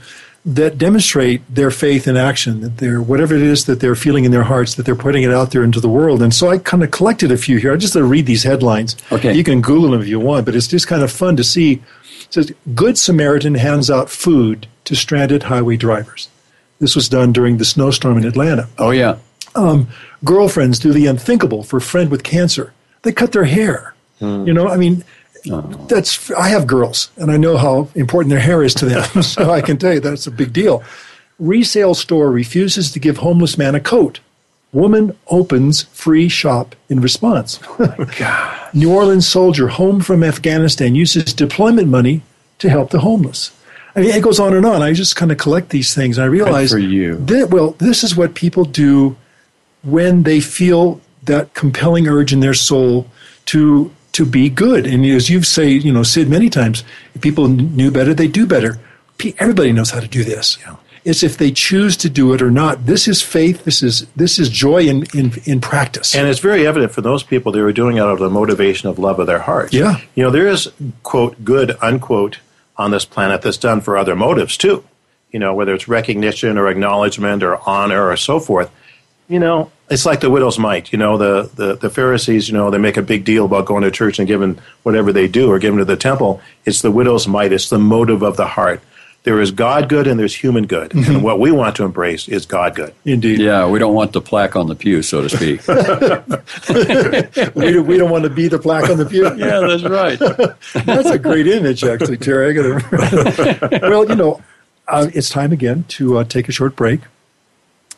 [0.47, 4.31] that demonstrate their faith in action, that they're whatever it is that they're feeling in
[4.31, 6.21] their hearts, that they're putting it out there into the world.
[6.21, 7.73] And so I kind of collected a few here.
[7.73, 8.95] I just to read these headlines.
[9.12, 9.33] Okay.
[9.33, 11.73] You can Google them if you want, but it's just kind of fun to see.
[11.73, 16.29] It says, Good Samaritan hands out food to stranded highway drivers.
[16.79, 18.69] This was done during the snowstorm in Atlanta.
[18.77, 19.17] Oh, yeah.
[19.53, 19.89] Um,
[20.23, 22.73] Girlfriends do the unthinkable for a friend with cancer.
[23.01, 23.95] They cut their hair.
[24.19, 24.47] Hmm.
[24.47, 25.03] You know, I mean,
[25.88, 29.21] that's I have girls, and I know how important their hair is to them.
[29.23, 30.83] so I can tell you that's a big deal.
[31.39, 34.19] Resale store refuses to give homeless man a coat.
[34.73, 37.60] Woman opens free shop in response.
[37.79, 42.21] Oh New Orleans soldier home from Afghanistan uses deployment money
[42.60, 43.51] to help the homeless.
[43.95, 44.83] I mean, it goes on and on.
[44.83, 46.17] I just kind of collect these things.
[46.17, 47.17] And I realize for you.
[47.25, 49.15] that well, this is what people do
[49.83, 53.07] when they feel that compelling urge in their soul
[53.45, 54.88] to to be good.
[54.88, 58.47] And as you've say, you know, said many times, if people knew better, they do
[58.47, 58.80] better.
[59.38, 60.58] Everybody knows how to do this.
[61.06, 62.88] It's if they choose to do it or not.
[62.88, 63.63] This is faith.
[63.63, 66.15] This is this is joy in in, in practice.
[66.15, 68.89] And it's very evident for those people they were doing it out of the motivation
[68.89, 69.71] of love of their hearts.
[69.71, 70.01] Yeah.
[70.15, 70.69] You know, there is,
[71.03, 72.39] quote, good, unquote,
[72.75, 74.84] on this planet that's done for other motives too.
[75.32, 78.71] You know, whether it's recognition or acknowledgement or honor or so forth.
[79.30, 80.91] You know, it's like the widow's mite.
[80.91, 83.84] You know, the, the, the Pharisees, you know, they make a big deal about going
[83.84, 86.41] to church and giving whatever they do or giving to the temple.
[86.65, 87.54] It's the widow's mite.
[87.54, 88.82] It's the motive of the heart.
[89.23, 90.93] There is God good and there's human good.
[90.93, 92.93] And what we want to embrace is God good.
[93.04, 93.39] Indeed.
[93.39, 95.67] Yeah, we don't want the plaque on the pew, so to speak.
[97.56, 99.23] we, don't- we don't want to be the plaque on the pew.
[99.36, 100.17] yeah, that's right.
[100.86, 102.50] That's a great image, actually, Terry.
[102.50, 104.41] I gotta, well, you know,
[104.88, 107.02] uh, it's time again to uh, take a short break.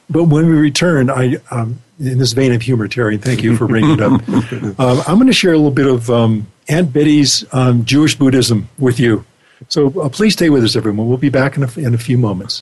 [0.10, 3.68] But when we return, I, um, in this vein of humor, Terry, thank you for
[3.68, 4.28] bringing it up.
[4.80, 8.70] um, I'm going to share a little bit of um, Aunt Betty's um, Jewish Buddhism
[8.80, 9.26] with you.
[9.68, 11.08] So uh, please stay with us, everyone.
[11.08, 12.62] We'll be back in a, in a few moments.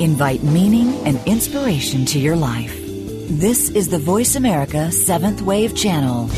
[0.00, 2.87] Invite meaning and inspiration to your life.
[3.30, 6.30] This is the Voice America Seventh Wave Channel.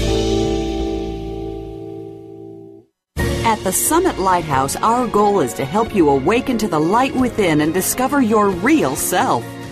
[3.47, 7.61] At the Summit Lighthouse, our goal is to help you awaken to the light within
[7.61, 9.45] and discover your real self.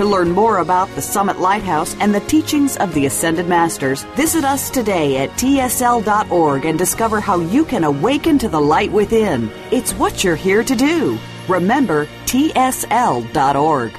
[0.00, 4.46] To learn more about the Summit Lighthouse and the teachings of the Ascended Masters, visit
[4.46, 9.52] us today at tsl.org and discover how you can awaken to the light within.
[9.70, 11.18] It's what you're here to do.
[11.48, 13.92] Remember, tsl.org.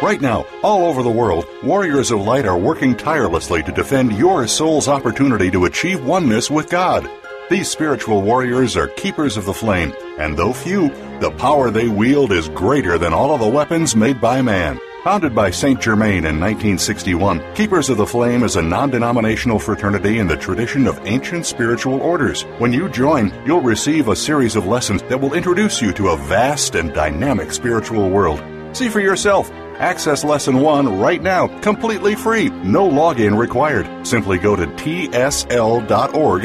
[0.00, 4.46] Right now, all over the world, warriors of light are working tirelessly to defend your
[4.46, 7.10] soul's opportunity to achieve oneness with God.
[7.50, 10.88] These spiritual warriors are keepers of the flame, and though few,
[11.20, 14.80] the power they wield is greater than all of the weapons made by man.
[15.04, 15.78] Founded by St.
[15.78, 20.86] Germain in 1961, Keepers of the Flame is a non denominational fraternity in the tradition
[20.86, 22.44] of ancient spiritual orders.
[22.56, 26.16] When you join, you'll receive a series of lessons that will introduce you to a
[26.16, 28.42] vast and dynamic spiritual world.
[28.74, 29.50] See for yourself.
[29.78, 34.06] Access Lesson 1 right now, completely free, no login required.
[34.06, 36.44] Simply go to tsl.org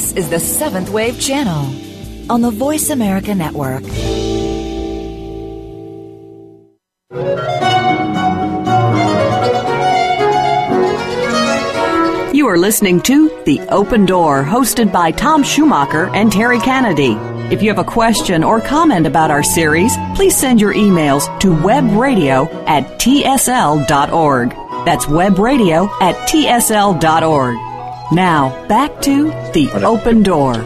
[0.00, 3.82] This is the Seventh Wave Channel on the Voice America Network.
[12.34, 17.12] You are listening to The Open Door, hosted by Tom Schumacher and Terry Kennedy.
[17.54, 21.48] If you have a question or comment about our series, please send your emails to
[21.48, 24.50] webradio at tsl.org.
[24.86, 27.69] That's webradio at tsl.org.
[28.12, 30.56] Now, back to The Open Door.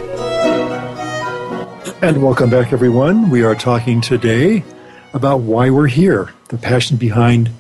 [2.01, 3.29] And welcome back, everyone.
[3.29, 4.65] We are talking today
[5.13, 7.51] about why we're here, the passion behind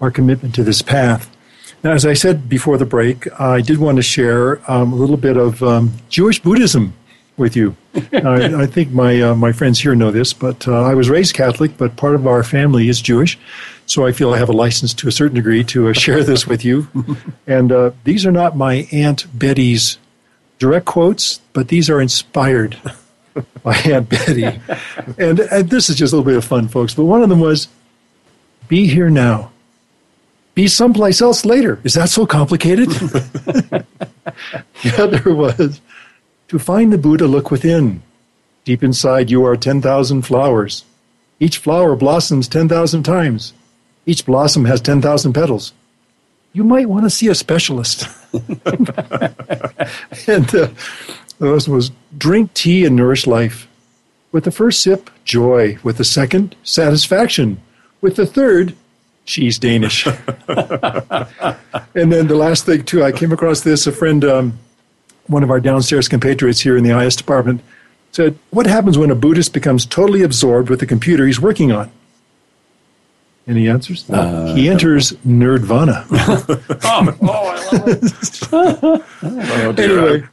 [0.00, 1.30] our commitment to this path.
[1.82, 5.18] Now, as I said before the break, I did want to share um, a little
[5.18, 6.94] bit of um, Jewish Buddhism
[7.36, 7.76] with you.
[8.14, 11.34] I, I, think my uh, my friends here know this, but uh, I was raised
[11.34, 13.38] Catholic, but part of our family is Jewish,
[13.86, 16.46] so I feel I have a license to a certain degree to uh, share this
[16.46, 16.88] with you.
[17.46, 19.98] And uh, these are not my aunt Betty's
[20.58, 22.78] direct quotes, but these are inspired
[23.62, 24.44] by Aunt Betty.
[25.18, 26.94] And, and this is just a little bit of fun, folks.
[26.94, 27.68] But one of them was,
[28.68, 29.50] "Be here now."
[30.54, 31.80] be someplace else later.
[31.84, 32.88] Is that so complicated?
[32.90, 33.84] the
[34.98, 35.80] other was
[36.48, 38.02] to find the Buddha, look within.
[38.64, 40.84] Deep inside you are 10,000 flowers.
[41.40, 43.52] Each flower blossoms 10,000 times.
[44.06, 45.72] Each blossom has 10,000 petals.
[46.52, 48.06] You might want to see a specialist.
[48.32, 48.60] and
[50.54, 50.68] uh,
[51.38, 53.66] the was drink tea and nourish life.
[54.30, 55.78] With the first sip, joy.
[55.82, 57.60] With the second, satisfaction.
[58.00, 58.76] With the third,
[59.24, 60.06] she's Danish.
[60.46, 61.26] and
[61.94, 63.86] then the last thing, too, I came across this.
[63.86, 64.58] A friend, um,
[65.26, 67.62] one of our downstairs compatriots here in the IS department,
[68.12, 71.90] said, What happens when a Buddhist becomes totally absorbed with the computer he's working on?
[73.46, 74.08] Any answers?
[74.08, 76.06] Uh, he enters nerdvana.
[76.84, 79.02] oh, oh, I love it.
[79.22, 80.26] oh, anyway,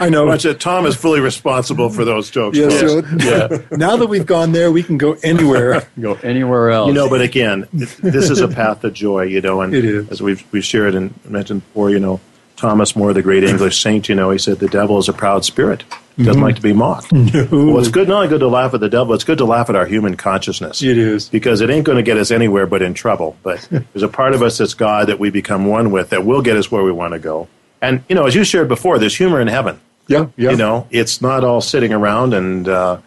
[0.00, 0.26] I know.
[0.26, 2.58] Much that Tom is fully responsible for those jokes.
[2.58, 3.58] Yes, so, yeah.
[3.76, 5.86] Now that we've gone there, we can go anywhere.
[6.00, 6.88] go anywhere else.
[6.88, 9.22] You know, but again, this is a path of joy.
[9.22, 10.08] You know, and it is.
[10.08, 12.20] as we've we've shared and mentioned before, you know,
[12.62, 15.44] Thomas More, the great English saint, you know, he said the devil is a proud
[15.44, 15.82] spirit.
[16.16, 16.44] He doesn't mm-hmm.
[16.44, 17.12] like to be mocked.
[17.12, 17.48] No.
[17.50, 19.68] Well, it's good not only good to laugh at the devil, it's good to laugh
[19.68, 20.80] at our human consciousness.
[20.80, 21.28] It is.
[21.28, 23.36] Because it ain't going to get us anywhere but in trouble.
[23.42, 26.40] But there's a part of us that's God that we become one with that will
[26.40, 27.48] get us where we want to go.
[27.80, 29.80] And, you know, as you shared before, there's humor in heaven.
[30.06, 30.50] Yeah, yeah.
[30.52, 33.00] You know, it's not all sitting around and uh,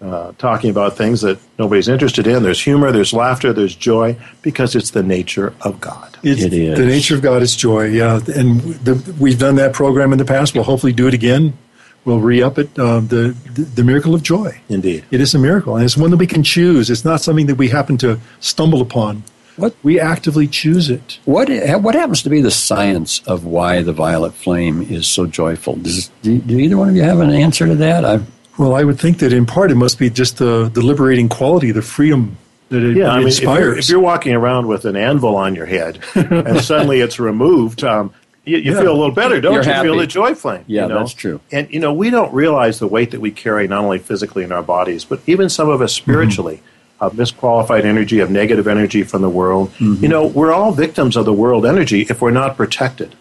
[0.00, 2.42] uh, talking about things that nobody's interested in.
[2.42, 6.16] There's humor, there's laughter, there's joy, because it's the nature of God.
[6.22, 6.78] It's, it is.
[6.78, 8.20] The nature of God is joy, yeah.
[8.34, 10.54] And the, we've done that program in the past.
[10.54, 11.56] We'll hopefully do it again.
[12.04, 12.78] We'll re up it.
[12.78, 14.60] Uh, the, the, the miracle of joy.
[14.68, 15.04] Indeed.
[15.10, 15.76] It is a miracle.
[15.76, 16.90] And it's one that we can choose.
[16.90, 19.24] It's not something that we happen to stumble upon.
[19.56, 19.74] What?
[19.82, 21.18] We actively choose it.
[21.24, 21.48] What,
[21.82, 25.74] what happens to be the science of why the violet flame is so joyful?
[25.74, 28.04] Does, do, do either one of you have an answer to that?
[28.04, 28.26] I've,
[28.58, 31.70] well, I would think that in part it must be just the, the liberating quality,
[31.70, 32.36] the freedom
[32.70, 33.58] that it, yeah, I mean, inspires.
[33.58, 37.18] If you're, if you're, walking around with an anvil on your head and suddenly it's
[37.18, 38.12] removed, um,
[38.44, 38.80] you, you yeah.
[38.80, 39.70] feel a little better, don't you're you?
[39.70, 39.88] Happy.
[39.88, 40.64] Feel the joy flame.
[40.66, 40.98] Yeah, you know?
[40.98, 41.40] that's true.
[41.52, 44.52] And you know, we don't realize the weight that we carry not only physically in
[44.52, 46.56] our bodies, but even some of us spiritually.
[46.56, 46.74] Mm-hmm.
[47.00, 49.70] Of misqualified energy, of negative energy from the world.
[49.74, 50.02] Mm-hmm.
[50.02, 53.14] You know, we're all victims of the world energy if we're not protected.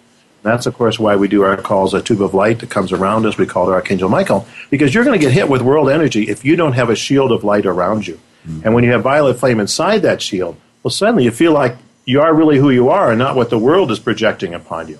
[0.47, 3.25] That's, of course, why we do our calls a tube of light that comes around
[3.25, 3.37] us.
[3.37, 6.45] We call it Archangel Michael, because you're going to get hit with world energy if
[6.45, 8.19] you don't have a shield of light around you.
[8.47, 8.61] Mm-hmm.
[8.63, 12.21] And when you have violet flame inside that shield, well, suddenly you feel like you
[12.21, 14.99] are really who you are and not what the world is projecting upon you.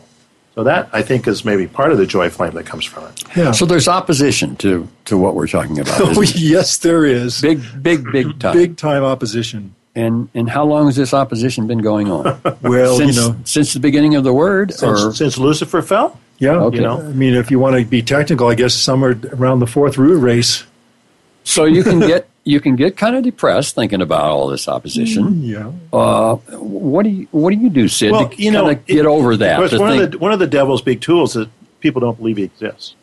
[0.56, 3.24] So that I think is maybe part of the joy flame that comes from it.
[3.38, 3.52] Yeah.
[3.52, 6.02] So there's opposition to to what we're talking about.
[6.18, 7.40] Oh, yes, there is.
[7.40, 8.54] Big, big, big time.
[8.54, 9.76] Big time opposition.
[9.98, 12.40] And and how long has this opposition been going on?
[12.62, 16.20] well, since, you know, since the beginning of the word, since, or since Lucifer fell.
[16.38, 16.78] Yeah, okay.
[16.78, 19.66] you know, I mean, if you want to be technical, I guess somewhere around the
[19.66, 20.64] fourth root race.
[21.46, 25.24] So you can get you can get kind of depressed thinking about all this opposition.
[25.24, 25.98] Mm, yeah.
[25.98, 29.06] Uh, what do you what do you do, Sid, well, to you know, get it,
[29.08, 29.58] over that?
[29.58, 32.94] Course, one of the one of the devil's big tools that people don't believe exists.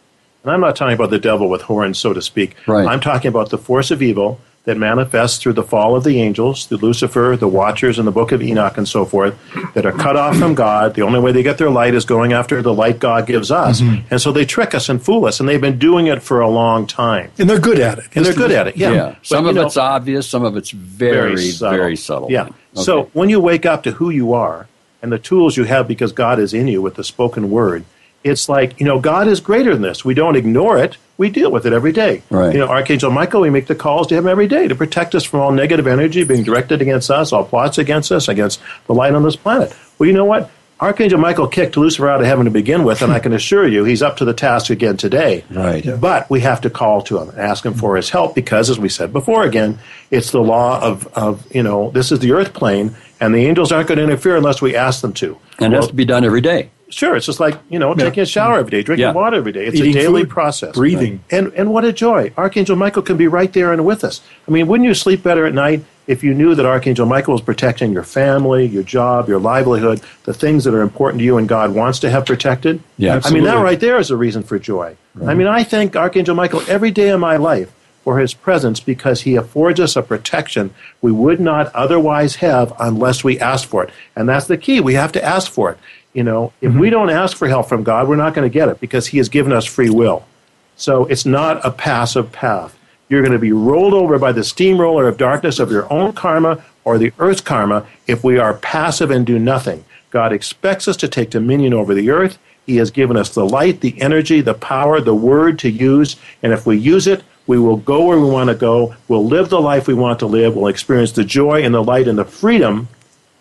[0.45, 2.55] And I'm not talking about the devil with horns, so to speak.
[2.69, 2.87] Right.
[2.87, 6.67] I'm talking about the force of evil that manifests through the fall of the angels,
[6.69, 9.39] the Lucifer, the Watchers, and the Book of Enoch, and so forth,
[9.75, 10.95] that are cut off from God.
[10.95, 13.83] The only way they get their light is going after the light God gives us.
[13.83, 14.07] Mm-hmm.
[14.11, 16.49] And so they trick us and fool us, and they've been doing it for a
[16.49, 17.31] long time.
[17.39, 18.07] And they're good at it.
[18.15, 18.93] And they're good at it, yeah.
[18.93, 19.17] yeah.
[19.23, 21.79] Some of know, it's obvious, some of it's very, very subtle.
[21.79, 22.31] Very subtle.
[22.31, 22.45] Yeah.
[22.45, 22.55] Okay.
[22.75, 24.67] So when you wake up to who you are
[25.03, 27.85] and the tools you have because God is in you with the spoken word,
[28.25, 30.05] It's like, you know, God is greater than this.
[30.05, 30.97] We don't ignore it.
[31.19, 32.23] We deal with it every day.
[32.31, 32.55] Right.
[32.55, 35.25] You know, Archangel Michael, we make the calls to him every day to protect us
[35.25, 39.15] from all negative energy being directed against us, all plots against us, against the light
[39.15, 39.77] on this planet.
[39.99, 40.51] Well, you know what?
[40.81, 43.85] Archangel Michael kicked Lucifer out of heaven to begin with, and I can assure you
[43.85, 45.45] he's up to the task again today.
[45.49, 45.85] Right.
[46.01, 48.79] But we have to call to him and ask him for his help because, as
[48.79, 49.79] we said before, again,
[50.11, 53.71] it's the law of, of you know, this is the earth plane, and the angels
[53.71, 55.39] aren't going to interfere unless we ask them to.
[55.61, 56.71] And it has to be done every day.
[56.95, 59.13] Sure, it's just like you know taking a shower every day, drinking Yeah.
[59.13, 59.67] water every day.
[59.67, 60.75] It's Eating a daily food, process.
[60.77, 61.21] breathing.
[61.31, 62.33] and and what a joy!
[62.39, 64.21] Archangel Michael can be right there and with us.
[64.47, 67.41] I mean, wouldn't you sleep better at night if you knew that Archangel Michael was
[67.43, 71.49] protecting your family, your job, your livelihood, the things that are important to you and
[71.49, 72.81] God wants to have protected?
[72.97, 74.97] Yeah, I mean that right there is a reason for joy.
[75.27, 77.73] I mean, I thank Archangel Michael every day of my life
[78.05, 83.25] for his presence because he affords us a protection we would not otherwise have unless
[83.25, 83.91] we ask for it.
[84.15, 84.79] And that's the key.
[84.81, 85.79] We have to ask for it.
[86.15, 86.81] You know, if mm-hmm.
[86.81, 89.19] we don't ask for help from God, we're not going to get it because he
[89.19, 90.25] has given us free will.
[90.77, 92.79] So it's not a passive path.
[93.09, 96.65] You're going to be rolled over by the steamroller of darkness of your own karma
[96.85, 99.85] or the earth's karma if we are passive and do nothing.
[100.11, 102.39] God expects us to take dominion over the earth.
[102.67, 106.17] He has given us the light, the energy, the power, the word to use.
[106.43, 108.97] And if we use it, we will go where we want to go.
[109.09, 110.57] We'll live the life we want to live.
[110.57, 112.89] We'll experience the joy and the light and the freedom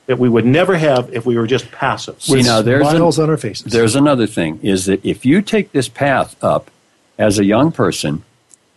[0.05, 2.21] that we would never have if we were just passive.
[2.21, 3.71] See, now there's an- smiles on our faces.
[3.71, 6.69] There's another thing is that if you take this path up
[7.17, 8.23] as a young person,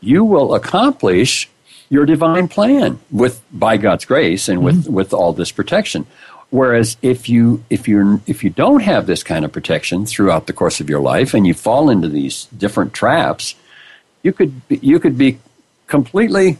[0.00, 1.48] you will accomplish
[1.88, 4.92] your divine plan with by God's grace and with, mm-hmm.
[4.92, 6.06] with all this protection.
[6.50, 10.52] Whereas if you if you if you don't have this kind of protection throughout the
[10.52, 13.56] course of your life and you fall into these different traps,
[14.22, 15.38] you could you could be
[15.88, 16.58] completely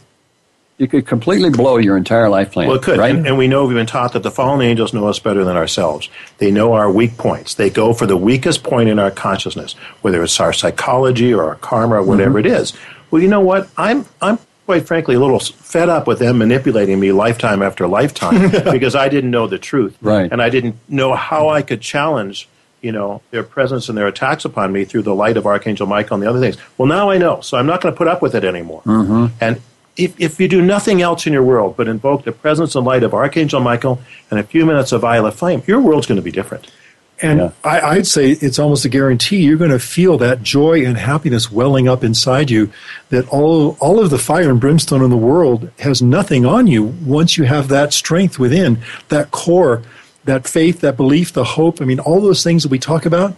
[0.77, 2.67] you could completely blow your entire life plan.
[2.67, 2.99] Well, it could.
[2.99, 3.15] right?
[3.15, 5.57] And, and we know we've been taught that the fallen angels know us better than
[5.57, 6.07] ourselves.
[6.37, 7.55] They know our weak points.
[7.55, 11.55] They go for the weakest point in our consciousness, whether it's our psychology or our
[11.55, 12.47] karma or whatever Mm-hmm.
[12.47, 12.73] it is.
[13.09, 13.69] Well, you know what?
[13.77, 18.51] I'm, I'm quite frankly a little fed up with them manipulating me lifetime after lifetime
[18.71, 19.97] because I didn't know the truth.
[20.01, 20.31] Right.
[20.31, 22.47] And I didn't know how I could challenge
[22.79, 26.13] you know, their presence and their attacks upon me through the light of Archangel Michael
[26.13, 26.57] and the other things.
[26.77, 28.83] Well, now I know, so I'm not going to put up with it anymore.
[28.83, 29.25] Mm-hmm.
[29.41, 29.59] And
[29.97, 33.03] if, if you do nothing else in your world but invoke the presence and light
[33.03, 36.31] of Archangel Michael and a few minutes of violet flame, your world's going to be
[36.31, 36.71] different.
[37.19, 37.51] And Yeah.
[37.63, 41.51] I, I'd say it's almost a guarantee you're going to feel that joy and happiness
[41.51, 42.71] welling up inside you.
[43.09, 46.83] That all all of the fire and brimstone in the world has nothing on you
[46.83, 48.79] once you have that strength within,
[49.09, 49.81] that core,
[50.25, 51.81] that faith, that belief, the hope.
[51.81, 53.35] I mean, all those things that we talk about.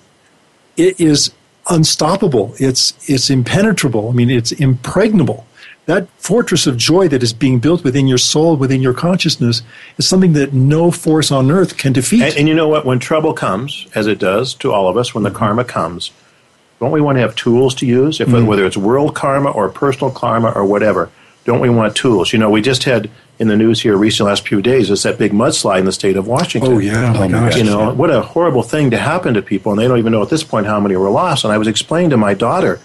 [0.76, 1.32] It is
[1.70, 2.54] unstoppable.
[2.58, 4.10] It's it's impenetrable.
[4.10, 5.46] I mean, it's impregnable.
[5.90, 9.64] That fortress of joy that is being built within your soul, within your consciousness,
[9.98, 12.22] is something that no force on earth can defeat.
[12.22, 12.86] And, and you know what?
[12.86, 15.40] When trouble comes, as it does to all of us, when the mm-hmm.
[15.40, 16.12] karma comes,
[16.80, 18.22] don't we want to have tools to use?
[18.22, 18.46] If mm-hmm.
[18.46, 21.10] whether it's world karma or personal karma or whatever,
[21.46, 22.34] don't we want tools?
[22.34, 23.10] You know, we just had
[23.40, 26.18] in the news here recently, last few days, is that big mudslide in the state
[26.18, 26.72] of Washington.
[26.72, 27.16] Oh, yeah.
[27.16, 27.58] Oh, my gosh.
[27.58, 30.22] You know, what a horrible thing to happen to people, and they don't even know
[30.22, 31.46] at this point how many were lost.
[31.46, 32.80] And I was explaining to my daughter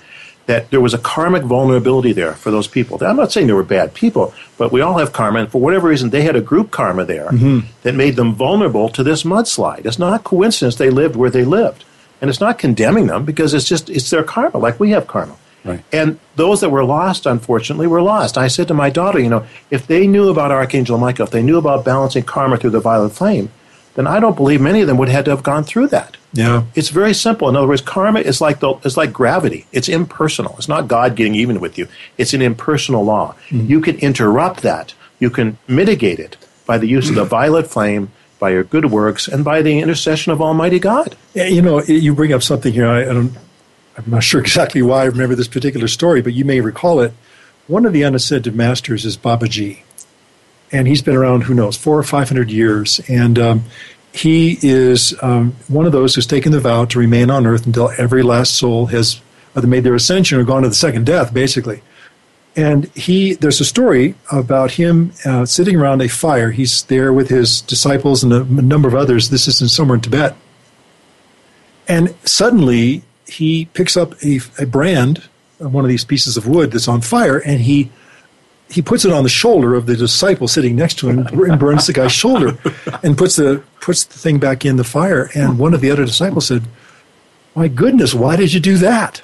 [0.46, 3.02] that there was a karmic vulnerability there for those people.
[3.02, 5.88] I'm not saying they were bad people, but we all have karma, and for whatever
[5.88, 7.66] reason, they had a group karma there mm-hmm.
[7.82, 9.86] that made them vulnerable to this mudslide.
[9.86, 11.84] It's not a coincidence they lived where they lived,
[12.20, 15.36] and it's not condemning them because it's just it's their karma, like we have karma.
[15.64, 15.82] Right.
[15.92, 18.36] And those that were lost, unfortunately, were lost.
[18.36, 21.42] I said to my daughter, you know, if they knew about Archangel Michael, if they
[21.42, 23.50] knew about balancing karma through the violet flame,
[23.94, 26.18] then I don't believe many of them would have had to have gone through that.
[26.34, 26.64] Yeah.
[26.74, 27.48] It's very simple.
[27.48, 29.66] In other words, karma is like the, is like gravity.
[29.72, 30.56] It's impersonal.
[30.58, 31.86] It's not God getting even with you.
[32.18, 33.36] It's an impersonal law.
[33.50, 34.94] You can interrupt that.
[35.20, 38.10] You can mitigate it by the use of the violet flame,
[38.40, 41.16] by your good works, and by the intercession of Almighty God.
[41.34, 42.88] Yeah, you know, you bring up something here.
[42.88, 43.32] I, I don't,
[43.96, 47.12] I'm not sure exactly why I remember this particular story, but you may recall it.
[47.68, 49.82] One of the unascended masters is Babaji,
[50.72, 53.64] and he's been around who knows four or five hundred years, and um,
[54.14, 57.90] he is um, one of those who's taken the vow to remain on earth until
[57.98, 59.20] every last soul has
[59.56, 61.82] either made their ascension or gone to the second death, basically.
[62.54, 66.52] And he, there's a story about him uh, sitting around a fire.
[66.52, 69.30] He's there with his disciples and a number of others.
[69.30, 70.36] This is in somewhere in Tibet.
[71.88, 75.24] And suddenly he picks up a, a brand,
[75.60, 77.90] uh, one of these pieces of wood that's on fire, and he
[78.74, 81.86] he puts it on the shoulder of the disciple sitting next to him and burns
[81.86, 82.58] the guy's shoulder
[83.04, 85.30] and puts the puts the thing back in the fire.
[85.32, 86.64] And one of the other disciples said,
[87.54, 89.22] My goodness, why did you do that?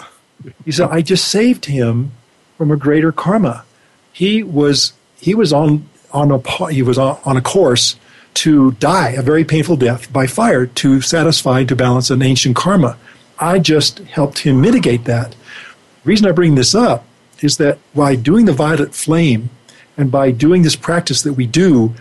[0.64, 2.12] He said, I just saved him
[2.56, 3.64] from a greater karma.
[4.12, 7.96] He was he was on on a he was on, on a course
[8.34, 12.96] to die a very painful death by fire to satisfy to balance an ancient karma.
[13.40, 15.32] I just helped him mitigate that.
[15.32, 17.04] The reason I bring this up
[17.40, 19.50] is that by doing the violet flame
[19.96, 21.94] and by doing this practice that we do,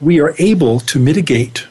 [0.00, 1.66] we are able to mitigate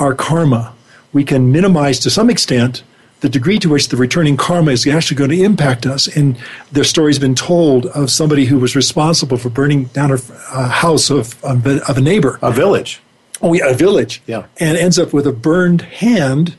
[0.00, 0.74] our karma.
[1.12, 2.82] We can minimize to some extent
[3.20, 6.08] the degree to which the returning karma is actually going to impact us.
[6.08, 6.36] And
[6.72, 10.18] their story's been told of somebody who was responsible for burning down a, a
[10.52, 12.38] uh, house of, of a neighbor.
[12.42, 13.00] A village.
[13.40, 14.22] Oh, yeah, a village.
[14.26, 14.46] Yeah.
[14.58, 16.56] And ends up with a burned hand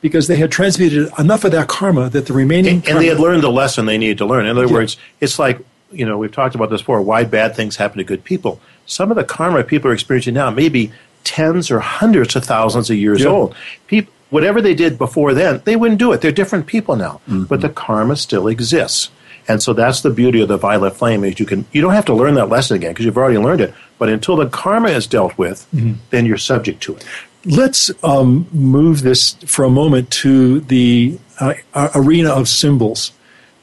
[0.00, 3.20] because they had transmuted enough of that karma that the remaining and, and they had
[3.20, 4.46] learned the lesson they needed to learn.
[4.46, 4.72] In other yeah.
[4.72, 5.58] words, it's like
[5.90, 7.02] you know we've talked about this before.
[7.02, 8.60] Why bad things happen to good people?
[8.86, 10.92] Some of the karma people are experiencing now may be
[11.24, 13.28] tens or hundreds of thousands of years yeah.
[13.28, 13.54] old.
[13.86, 16.20] People, whatever they did before then, they wouldn't do it.
[16.20, 17.44] They're different people now, mm-hmm.
[17.44, 19.10] but the karma still exists.
[19.48, 22.04] And so that's the beauty of the violet flame is you can you don't have
[22.06, 23.74] to learn that lesson again because you've already learned it.
[23.98, 25.94] But until the karma is dealt with, mm-hmm.
[26.10, 27.04] then you're subject to it.
[27.44, 31.54] Let's um, move this for a moment to the uh,
[31.94, 33.12] arena of symbols.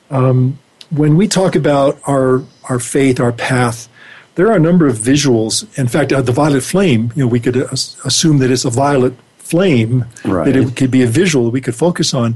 [0.09, 0.57] Um,
[0.89, 3.87] when we talk about our our faith, our path,
[4.35, 5.65] there are a number of visuals.
[5.77, 8.69] In fact, uh, the violet flame, you know, we could uh, assume that it's a
[8.69, 10.45] violet flame, right.
[10.45, 12.35] that it could be a visual that we could focus on.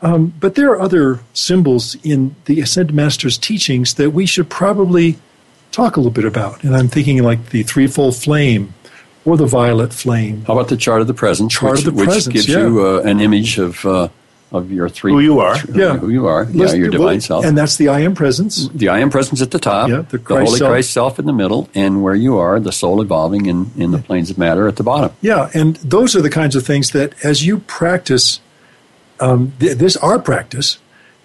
[0.00, 5.18] Um, but there are other symbols in the Ascended Master's teachings that we should probably
[5.72, 6.62] talk a little bit about.
[6.62, 8.74] And I'm thinking like the threefold flame,
[9.24, 10.44] or the violet flame.
[10.44, 11.52] How about the chart of the presence?
[11.52, 12.60] Chart which, of the presence, gives yeah.
[12.60, 14.08] you uh, an image of uh,
[14.50, 17.44] of your three who you are, yeah, who you are, yeah, your divine well, self,
[17.44, 18.68] and that's the I am presence.
[18.68, 20.70] The I am presence at the top, yeah, the, the Holy self.
[20.70, 23.98] Christ self in the middle, and where you are, the soul evolving in in the
[23.98, 25.12] planes of matter at the bottom.
[25.20, 28.40] Yeah, and those are the kinds of things that as you practice,
[29.20, 30.78] um, th- this our practice.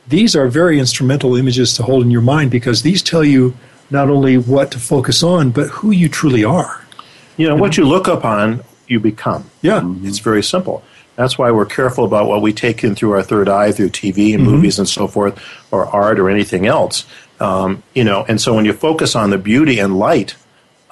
[0.05, 3.53] These are very instrumental images to hold in your mind because these tell you
[3.89, 6.82] not only what to focus on, but who you truly are.
[7.37, 9.49] You know, what you look upon, you become.
[9.61, 9.81] Yeah.
[9.81, 10.07] Mm-hmm.
[10.07, 10.83] It's very simple.
[11.15, 14.33] That's why we're careful about what we take in through our third eye, through TV
[14.33, 14.51] and mm-hmm.
[14.51, 15.39] movies and so forth,
[15.71, 17.05] or art or anything else.
[17.39, 20.35] Um, you know, and so when you focus on the beauty and light,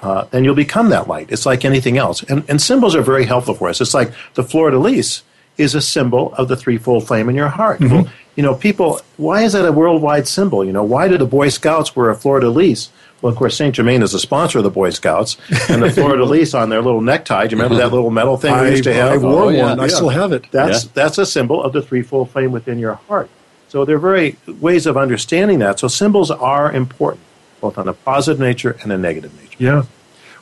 [0.00, 1.30] uh, then you'll become that light.
[1.30, 2.22] It's like anything else.
[2.24, 3.80] And, and symbols are very helpful for us.
[3.80, 5.22] It's like the fleur de lis
[5.58, 7.80] is a symbol of the threefold flame in your heart.
[7.80, 7.94] Mm-hmm.
[7.94, 10.64] Well, you know, people, why is that a worldwide symbol?
[10.64, 12.90] You know, why do the Boy Scouts wear a fleur de lis?
[13.22, 15.36] Well, of course, Saint Germain is a sponsor of the Boy Scouts,
[15.70, 17.46] and the fleur de lis on their little necktie.
[17.46, 19.12] Do you remember that little metal thing we used to have?
[19.12, 19.62] I wore oh, yeah.
[19.62, 19.80] one.
[19.80, 20.50] I still have it.
[20.50, 20.90] That's yeah.
[20.92, 23.30] that's a symbol of the threefold flame within your heart.
[23.68, 25.78] So there are very ways of understanding that.
[25.78, 27.24] So symbols are important,
[27.60, 29.56] both on a positive nature and a negative nature.
[29.58, 29.84] Yeah.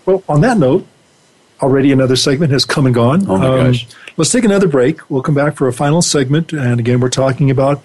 [0.07, 0.87] Well, on that note,
[1.61, 3.29] already another segment has come and gone.
[3.29, 3.87] Oh my um, gosh.
[4.17, 5.09] Let's take another break.
[5.11, 7.79] We'll come back for a final segment, and again, we're talking about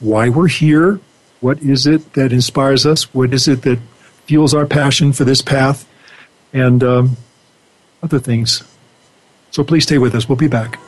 [0.00, 1.00] why we're here.
[1.40, 3.12] What is it that inspires us?
[3.14, 3.78] What is it that
[4.26, 5.88] fuels our passion for this path
[6.52, 7.16] and um,
[8.02, 8.62] other things.
[9.50, 10.28] So please stay with us.
[10.28, 10.78] We'll be back.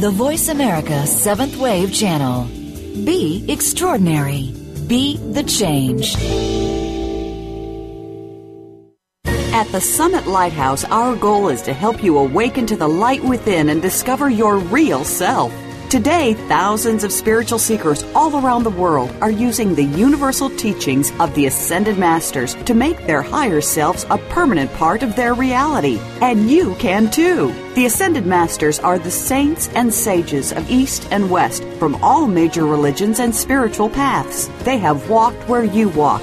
[0.00, 2.44] The Voice America Seventh Wave Channel.
[3.04, 4.52] Be extraordinary.
[4.88, 6.16] Be the change.
[9.60, 13.68] At the Summit Lighthouse, our goal is to help you awaken to the light within
[13.68, 15.52] and discover your real self.
[15.90, 21.34] Today, thousands of spiritual seekers all around the world are using the universal teachings of
[21.34, 26.00] the Ascended Masters to make their higher selves a permanent part of their reality.
[26.22, 27.52] And you can too.
[27.74, 32.64] The Ascended Masters are the saints and sages of East and West from all major
[32.64, 34.48] religions and spiritual paths.
[34.64, 36.22] They have walked where you walk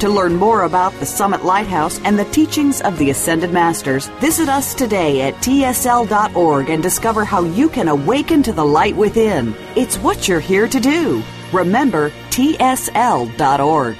[0.00, 4.46] To learn more about the Summit Lighthouse and the teachings of the Ascended Masters, visit
[4.46, 9.56] us today at tsl.org and discover how you can awaken to the light within.
[9.74, 11.22] It's what you're here to do.
[11.50, 13.96] Remember, tsl.org.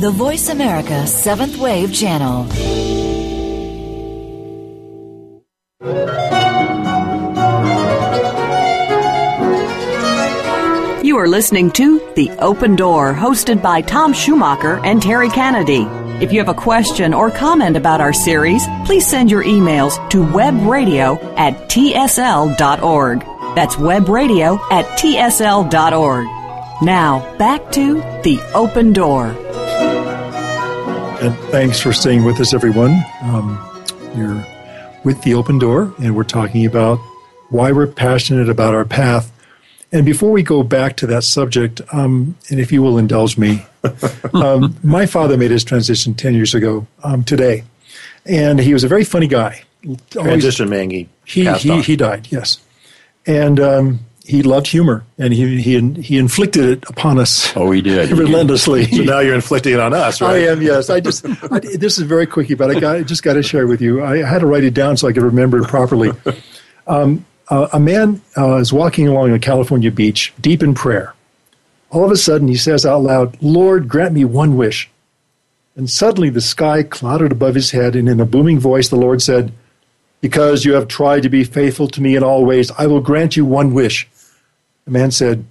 [0.00, 2.91] The Voice America Seventh Wave Channel.
[11.12, 15.82] You are listening to The Open Door, hosted by Tom Schumacher and Terry Kennedy.
[16.24, 20.24] If you have a question or comment about our series, please send your emails to
[20.24, 23.20] webradio at tsl.org.
[23.54, 26.26] That's webradio at tsl.org.
[26.82, 29.26] Now, back to The Open Door.
[31.20, 32.96] And thanks for staying with us, everyone.
[33.20, 33.84] Um,
[34.16, 34.46] you're
[35.04, 36.96] with The Open Door, and we're talking about
[37.50, 39.31] why we're passionate about our path.
[39.92, 43.64] And before we go back to that subject, um, and if you will indulge me,
[44.34, 47.64] um, my father made his transition 10 years ago um, today.
[48.24, 49.62] And he was a very funny guy.
[50.10, 52.58] Transition man, he, he, he, he died, yes.
[53.26, 57.82] And um, he loved humor, and he, he, he inflicted it upon us Oh, he
[57.82, 58.08] did.
[58.08, 58.18] He did.
[58.22, 58.86] relentlessly.
[58.86, 60.34] so now you're inflicting it on us, right?
[60.34, 60.88] I am, yes.
[60.88, 63.66] I just I, this is very quickie, but I got I just got to share
[63.66, 64.04] with you.
[64.04, 66.12] I had to write it down so I could remember it properly.
[66.86, 71.14] Um, uh, a man uh, is walking along a California beach, deep in prayer.
[71.90, 74.88] All of a sudden, he says out loud, "Lord, grant me one wish."
[75.76, 79.22] And suddenly, the sky clouded above his head, and in a booming voice, the Lord
[79.22, 79.52] said,
[80.20, 83.36] "Because you have tried to be faithful to me in all ways, I will grant
[83.36, 84.08] you one wish."
[84.84, 85.44] The man said,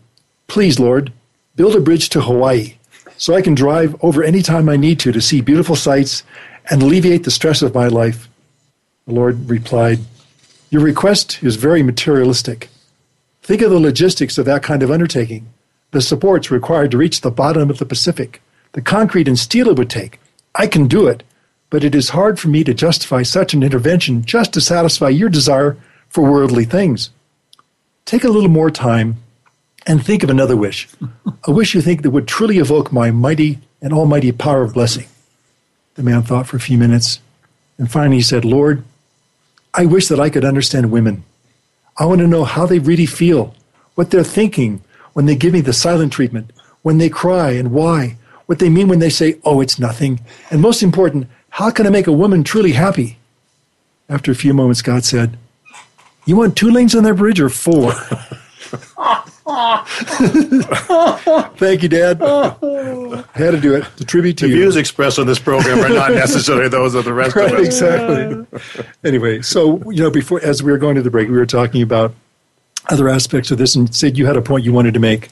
[0.47, 1.13] Please, Lord,
[1.55, 2.75] build a bridge to Hawaii
[3.17, 6.23] so I can drive over any time I need to to see beautiful sights
[6.69, 8.27] and alleviate the stress of my life.
[9.07, 9.99] The Lord replied,
[10.71, 12.69] Your request is very materialistic.
[13.43, 15.51] Think of the logistics of that kind of undertaking,
[15.91, 18.41] the supports required to reach the bottom of the Pacific,
[18.71, 20.17] the concrete and steel it would take.
[20.55, 21.23] I can do it,
[21.69, 25.27] but it is hard for me to justify such an intervention just to satisfy your
[25.27, 25.75] desire
[26.07, 27.09] for worldly things.
[28.05, 29.17] Take a little more time
[29.85, 30.87] and think of another wish,
[31.43, 35.07] a wish you think that would truly evoke my mighty and almighty power of blessing.
[35.95, 37.19] The man thought for a few minutes,
[37.77, 38.85] and finally he said, Lord,
[39.73, 41.23] I wish that I could understand women.
[41.97, 43.55] I want to know how they really feel,
[43.95, 46.51] what they're thinking when they give me the silent treatment,
[46.81, 50.19] when they cry and why, what they mean when they say, oh, it's nothing,
[50.49, 53.17] and most important, how can I make a woman truly happy?
[54.09, 55.37] After a few moments, God said,
[56.25, 57.93] You want two lanes on that bridge or four?
[61.57, 62.21] Thank you, Dad.
[62.21, 63.85] I had to do it.
[63.99, 64.55] A tribute to The you.
[64.55, 67.65] views expressed on this program are not necessarily those of the rest Right, of us.
[67.67, 68.45] exactly.
[69.03, 71.81] anyway, so you know, before as we were going to the break, we were talking
[71.81, 72.13] about
[72.89, 75.29] other aspects of this, and said you had a point you wanted to make.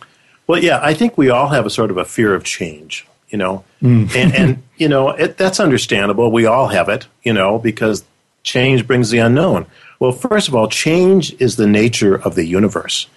[0.47, 3.37] Well, yeah, I think we all have a sort of a fear of change, you
[3.37, 4.13] know, Mm.
[4.15, 6.31] and, and you know it, that's understandable.
[6.31, 8.03] We all have it, you know, because
[8.43, 9.65] change brings the unknown.
[9.99, 13.07] Well, first of all, change is the nature of the universe.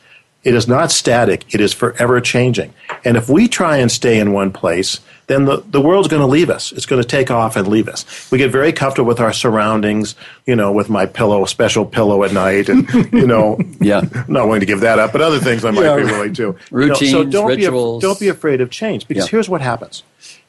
[0.45, 2.75] It is not static; it is forever changing.
[3.05, 6.27] And if we try and stay in one place, then the, the world's going to
[6.27, 6.73] leave us.
[6.73, 8.05] It's going to take off and leave us.
[8.33, 12.33] We get very comfortable with our surroundings, you know, with my pillow, special pillow at
[12.33, 14.01] night, and you know, Yeah.
[14.29, 15.97] not willing to give that up, but other things I might Yeah.
[15.97, 16.43] be willing to.
[16.43, 18.03] You know, so Routines, don't rituals.
[18.03, 19.31] Be, don't be afraid of change because Yeah.
[19.31, 20.03] here's what happens.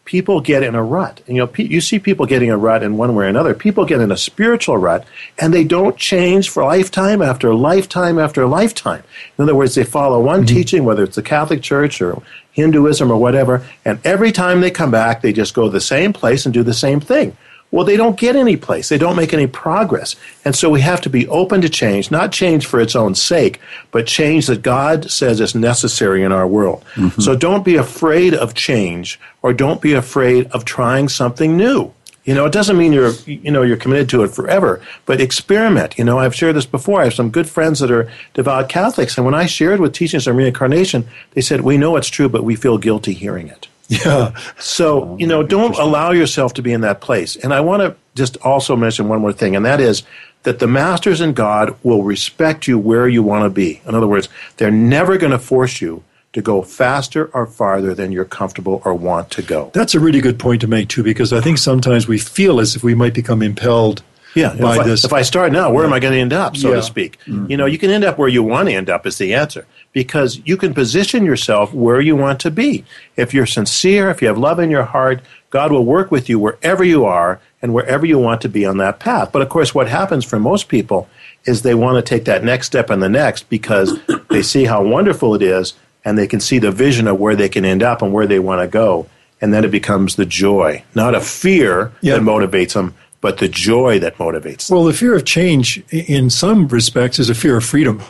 [0.06, 1.22] People get in a rut.
[1.28, 3.54] And, you know, you see people getting a rut in one way or another.
[3.54, 5.06] People get in a spiritual rut
[5.40, 9.04] and they don't change for lifetime after lifetime after lifetime.
[9.38, 10.56] In other words, they follow one mm-hmm.
[10.56, 12.22] teaching, whether it's the Catholic Church or
[12.54, 16.14] Hinduism or whatever, and every time they come back, they just go to the same
[16.14, 17.36] place and do the same thing.
[17.74, 18.90] Well, they don't get any place.
[18.90, 20.16] They don't make any progress.
[20.46, 23.60] And so we have to be open to change, not change for its own sake,
[23.90, 26.86] but change that God says is necessary in our world.
[26.94, 27.20] Mm-hmm.
[27.20, 31.92] So don't be afraid of change or don't be afraid of trying something new.
[32.26, 35.98] You know, it doesn't mean you're, you know, you're committed to it forever, but experiment.
[35.98, 37.02] You know, I've shared this before.
[37.02, 40.28] I have some good friends that are devout Catholics, and when I shared with teachings
[40.28, 43.68] on reincarnation, they said, we know it's true, but we feel guilty hearing it.
[44.06, 47.36] Yeah, So, oh, you know, don't allow yourself to be in that place.
[47.36, 50.04] And I want to just also mention one more thing, and that is
[50.44, 53.82] that the masters in God will respect you where you want to be.
[53.88, 58.12] In other words, they're never going to force you to go faster or farther than
[58.12, 59.70] you're comfortable or want to go.
[59.74, 62.76] that's a really good point to make too, because I think sometimes we feel as
[62.76, 64.02] if we might become impelled.
[64.36, 65.04] Yeah, if, I, this.
[65.04, 66.76] if I start now, where am I going to end up, so Yeah.
[66.78, 67.18] to speak?
[67.28, 67.52] Mm-hmm.
[67.52, 69.66] You know, you can end up where you want to end up is the answer
[69.92, 72.84] because you can position yourself where you want to be.
[73.16, 75.22] If you're sincere, if you have love in your heart,
[75.52, 78.78] God will work with you wherever you are and wherever you want to be on
[78.78, 79.32] that path.
[79.32, 81.08] But of course, what happens for most people
[81.46, 84.84] is they want to take that next step and the next because they see how
[84.84, 85.74] wonderful it is
[86.04, 88.40] and they can see the vision of where they can end up and where they
[88.40, 89.08] want to go.
[89.42, 92.16] And then it becomes the joy, not a fear Yeah.
[92.16, 94.78] that motivates them, but the joy that motivates them.
[94.78, 98.04] Well, the fear of change, in some respects, is a fear of freedom,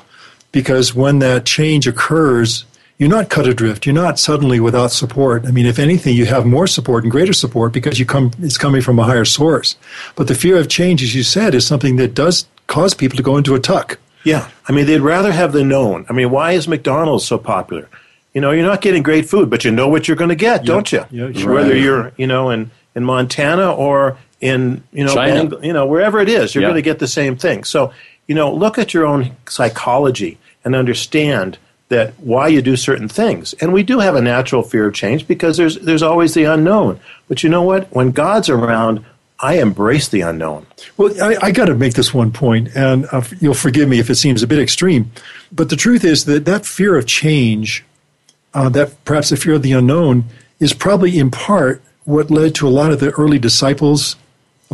[0.51, 2.65] because when that change occurs,
[2.97, 3.85] you're not cut adrift.
[3.85, 5.45] You're not suddenly without support.
[5.45, 8.31] I mean, if anything, you have more support and greater support because you come.
[8.39, 9.75] It's coming from a higher source.
[10.15, 13.23] But the fear of change, as you said, is something that does cause people to
[13.23, 13.99] go into a tuck.
[14.23, 14.49] Yeah.
[14.67, 16.07] I mean, they'd rather have the known.
[16.09, 17.87] I mean, why is McDonald's so popular?
[18.33, 20.65] You know, you're not getting great food, but you know what you're going to get,
[20.65, 21.05] don't you?
[21.11, 21.53] Yeah, sure.
[21.53, 25.45] Whether you're, you know, in, in Montana or in, you know, China.
[25.45, 26.69] Bang- you know, wherever it is, you're Yeah.
[26.69, 27.63] going to get the same thing.
[27.63, 27.91] So,
[28.27, 31.57] you know, look at your own psychology and understand
[31.89, 33.53] that why you do certain things.
[33.61, 36.99] And we do have a natural fear of change because there's there's always the unknown.
[37.27, 37.87] But you know what?
[37.91, 39.05] When God's around,
[39.39, 40.65] I embrace the unknown.
[40.97, 44.09] Well, I, I got to make this one point, and uh, you'll forgive me if
[44.09, 45.11] it seems a bit extreme,
[45.51, 47.83] but the truth is that that fear of change,
[48.53, 50.23] uh, that perhaps the fear of the unknown,
[50.59, 54.15] is probably in part what led to a lot of the early disciples,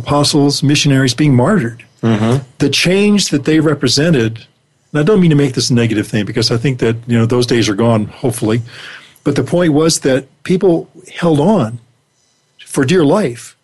[0.02, 1.84] apostles, missionaries being martyred.
[2.02, 2.44] Mm-hmm.
[2.58, 4.46] The change that they represented
[4.92, 7.16] and I don't mean to make this a negative thing because I think that you
[7.16, 8.62] know those days are gone, hopefully.
[9.22, 11.78] But the point was that people held on
[12.64, 13.56] for dear life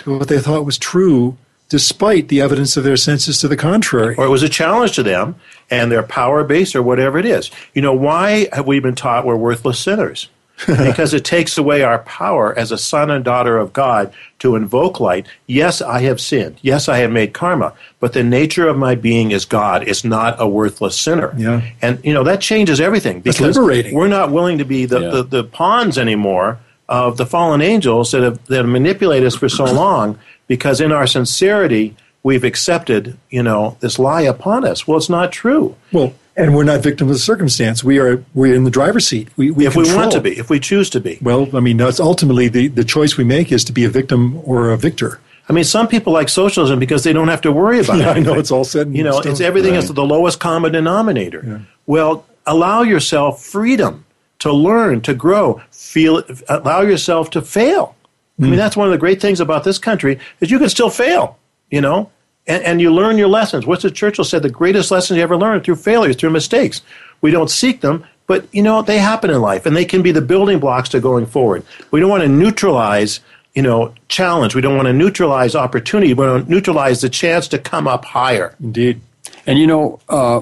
[0.00, 1.36] to what they thought was true,
[1.68, 4.14] despite the evidence of their senses to the contrary.
[4.16, 5.36] Or it was a challenge to them
[5.70, 7.50] and their power base or whatever it is.
[7.72, 10.28] You know, why have we been taught we're worthless sinners?
[10.66, 15.00] because it takes away our power as a son and daughter of God to invoke
[15.00, 15.26] light.
[15.46, 16.58] Yes, I have sinned.
[16.62, 19.86] Yes, I have made karma, but the nature of my being is God.
[19.86, 21.34] It's not a worthless sinner.
[21.36, 21.62] Yeah.
[21.82, 23.94] And you know that changes everything because liberating.
[23.94, 25.10] we're not willing to be the, yeah.
[25.10, 29.48] the, the pawns anymore of the fallen angels that have that have manipulated us for
[29.48, 34.86] so long because in our sincerity we've accepted, you know, this lie upon us.
[34.86, 35.76] Well, it's not true.
[35.92, 37.82] Well, and we're not victims of circumstance.
[37.82, 39.28] We are we're in the driver's seat.
[39.36, 39.96] We, we if control.
[39.96, 41.18] we want to be, if we choose to be.
[41.22, 44.40] Well, I mean, that's ultimately the, the choice we make is to be a victim
[44.44, 45.20] or a victor.
[45.48, 48.16] I mean, some people like socialism because they don't have to worry about yeah, it.
[48.16, 48.94] I know it's all said.
[48.94, 49.82] You know, it's everything right.
[49.82, 51.42] is the lowest common denominator.
[51.46, 51.58] Yeah.
[51.86, 54.04] Well, allow yourself freedom
[54.40, 57.94] to learn, to grow, feel, allow yourself to fail.
[58.38, 58.44] Mm.
[58.44, 58.58] I mean, hmm.
[58.58, 61.38] that's one of the great things about this country is you can still fail.
[61.70, 62.10] You know,
[62.46, 63.66] and, and you learn your lessons.
[63.66, 66.82] Winston Churchill said the greatest lessons you ever learn through failures, through mistakes.
[67.20, 70.12] We don't seek them, but you know they happen in life, and they can be
[70.12, 71.64] the building blocks to going forward.
[71.90, 73.20] We don't want to neutralize,
[73.54, 74.54] you know, challenge.
[74.54, 76.14] We don't want to neutralize opportunity.
[76.14, 78.54] We want to neutralize the chance to come up higher.
[78.60, 79.00] Indeed.
[79.46, 80.40] And you know, uh,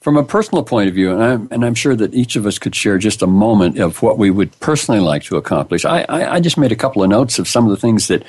[0.00, 2.58] from a personal point of view, and I'm, and I'm sure that each of us
[2.58, 5.84] could share just a moment of what we would personally like to accomplish.
[5.84, 8.24] I, I, I just made a couple of notes of some of the things that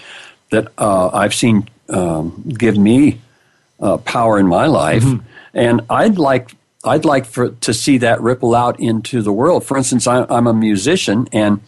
[0.53, 3.19] that uh, I've seen um, give me
[3.79, 5.27] uh, power in my life, mm-hmm.
[5.53, 9.65] and I'd like I'd like for to see that ripple out into the world.
[9.65, 11.59] For instance, I, I'm a musician, and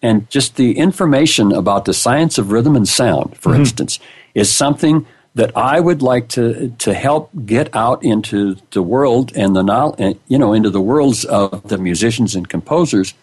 [0.00, 3.60] and just the information about the science of rhythm and sound, for mm-hmm.
[3.60, 4.00] instance,
[4.34, 9.54] is something that I would like to to help get out into the world and
[9.54, 13.14] the you know into the worlds of the musicians and composers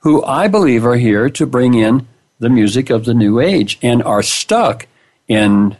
[0.00, 2.06] who I believe are here to bring in
[2.38, 4.86] the music of the new age and are stuck
[5.28, 5.76] in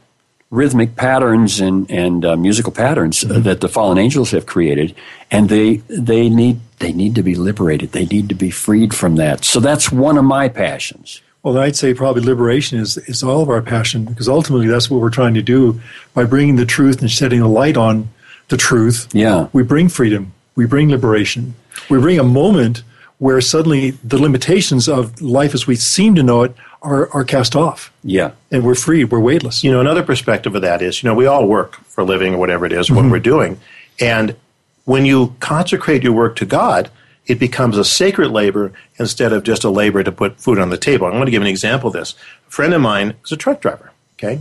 [0.50, 3.42] rhythmic patterns and, and uh, musical patterns mm-hmm.
[3.42, 4.94] that the fallen angels have created,
[5.30, 7.92] and they they need they need to be liberated.
[7.92, 9.44] They need to be freed from that.
[9.44, 11.20] So that's one of my passions.
[11.42, 15.00] Well, I'd say probably liberation is is all of our passion because ultimately that's what
[15.00, 15.80] we're trying to do
[16.14, 18.08] by bringing the truth and shedding a light on
[18.48, 19.08] the truth.
[19.12, 20.32] Yeah, we bring freedom.
[20.54, 21.54] We bring liberation.
[21.90, 22.82] We bring a moment
[23.18, 27.56] where suddenly the limitations of life as we seem to know it are, are cast
[27.56, 27.92] off.
[28.04, 28.32] Yeah.
[28.50, 29.64] And we're free, we're weightless.
[29.64, 32.34] You know, another perspective of that is, you know, we all work for a living
[32.34, 32.96] or whatever it is, mm-hmm.
[32.96, 33.58] what we're doing.
[34.00, 34.36] And
[34.84, 36.90] when you consecrate your work to God,
[37.26, 40.78] it becomes a sacred labor instead of just a labor to put food on the
[40.78, 41.06] table.
[41.06, 42.14] I want to give an example of this.
[42.46, 44.40] A friend of mine is a truck driver, okay?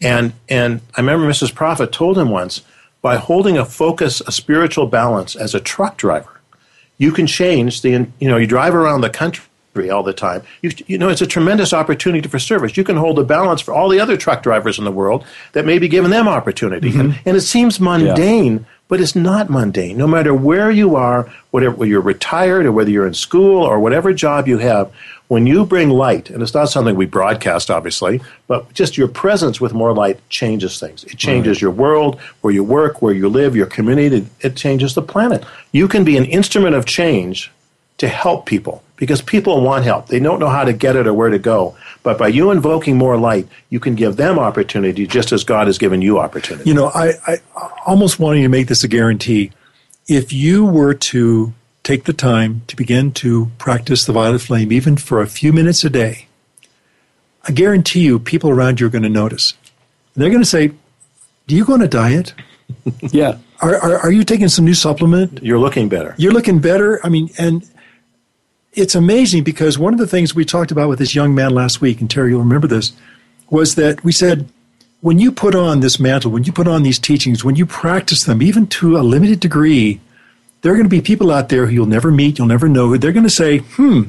[0.00, 1.54] And and I remember Mrs.
[1.54, 2.62] Prophet told him once,
[3.00, 6.35] by holding a focus, a spiritual balance as a truck driver,
[6.98, 9.44] you can change the you know you drive around the country
[9.90, 10.42] all the time.
[10.62, 12.76] You, you know, it's a tremendous opportunity for service.
[12.76, 15.66] You can hold a balance for all the other truck drivers in the world that
[15.66, 16.90] may be giving them opportunity.
[16.90, 17.00] Mm-hmm.
[17.00, 18.64] And, and, it seems mundane, yeah.
[18.88, 19.98] but it's not mundane.
[19.98, 23.78] No matter where you are, whatever whether you're retired or whether you're in school or
[23.78, 24.90] whatever job you have,
[25.28, 29.60] when you bring light, and it's not something we broadcast, obviously, but just your presence
[29.60, 31.02] with more light changes things.
[31.04, 31.62] It changes right.
[31.62, 34.26] your world, where you work, where you live, your community.
[34.40, 35.44] It changes the planet.
[35.72, 37.50] You can be an instrument of change
[37.98, 40.06] to help people because people want help.
[40.08, 41.76] They don't know how to get it or where to go.
[42.02, 45.78] But by you invoking more light, you can give them opportunity just as God has
[45.78, 46.68] given you opportunity.
[46.68, 47.38] You know, I, I
[47.86, 49.50] almost wanted to make this a guarantee.
[50.08, 51.52] If you were to
[51.86, 55.84] take the time to begin to practice the violet flame, even for a few minutes
[55.84, 56.26] a day,
[57.44, 59.54] I guarantee you people around you are going to notice.
[60.16, 60.72] They're going to say,
[61.46, 62.34] Do you go on a diet?
[63.12, 63.38] yeah.
[63.60, 65.40] Are, are, are, you taking some new supplement?
[65.44, 66.16] You're looking better.
[66.18, 66.98] You're looking better.
[67.06, 67.64] I mean, and
[68.72, 71.80] it's amazing because one of the things we talked about with this young man last
[71.80, 72.92] week, and Terry, you'll remember this,
[73.48, 74.48] was that we said,
[75.02, 78.24] when you put on this mantle, when you put on these teachings, when you practice
[78.24, 80.00] them, even to a limited degree,
[80.66, 82.96] there are going to be people out there who you'll never meet, you'll never know.
[82.96, 84.02] They're going to say, hmm,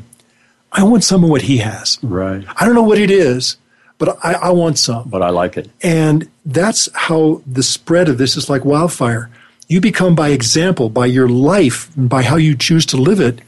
[0.71, 1.99] I want some of what he has.
[2.01, 2.43] Right.
[2.59, 3.57] I don't know what it is,
[3.99, 5.07] but I, I want some.
[5.07, 5.69] But I like it.
[5.83, 9.29] And that's how the spread of this is like wildfire.
[9.67, 13.39] you become by example, by your life, by how you choose to live it,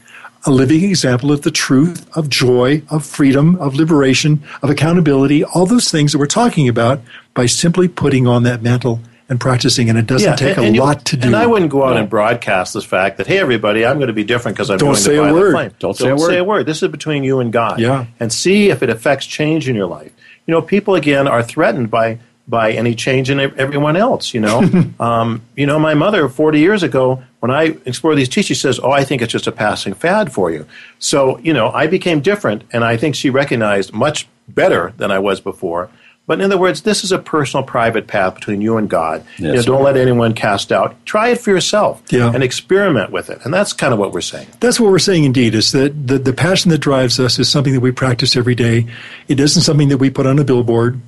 [0.46, 5.66] a living example of the truth, of joy, of freedom, of liberation, of accountability, all
[5.66, 7.00] those things that we're talking about
[7.34, 9.00] by simply putting on that mantle
[9.30, 9.88] and practicing.
[9.88, 11.26] And it doesn't Yeah, take and- a and you- lot to do.
[11.28, 12.00] And I wouldn't go out No.
[12.00, 14.88] and broadcast this fact that, hey, everybody, I'm going to be different because I'm Don't
[14.90, 15.52] doing say the a Violet word.
[15.52, 15.70] Flame.
[15.78, 16.28] Don't say a word.
[16.28, 16.66] say a word.
[16.66, 17.80] This is between you and God.
[17.80, 18.04] Yeah.
[18.18, 20.10] And see if it affects change in your life.
[20.46, 22.18] You know, people, again, are threatened by
[22.48, 24.68] by any change in everyone else, you know.
[24.98, 28.80] um, you know, my mother, 40 years ago, when I explored these teachings, she says,
[28.82, 30.66] oh, I think it's just a passing fad for you.
[30.98, 35.20] So, you know, I became different, and I think she recognized much better than I
[35.20, 35.90] was before.
[36.30, 39.24] But in other words, this is a personal, private path between you and God.
[39.36, 40.94] you know, don't let anyone cast out.
[41.04, 42.30] Try it for yourself Yeah.
[42.32, 43.40] and experiment with it.
[43.42, 44.46] And that's kind of what we're saying.
[44.60, 47.72] That's what we're saying indeed, is that the, the passion that drives us is something
[47.72, 48.86] that we practice every day.
[49.26, 51.00] It isn't something that we put on a billboard.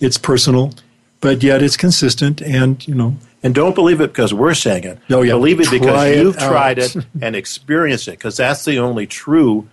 [0.00, 0.72] It's personal,
[1.20, 4.98] but yet it's consistent and, you know, And don't believe it because we're saying it.
[5.10, 5.32] No, yeah.
[5.34, 6.48] Believe it because it you've out.
[6.48, 9.68] tried it and experienced it because that's the only true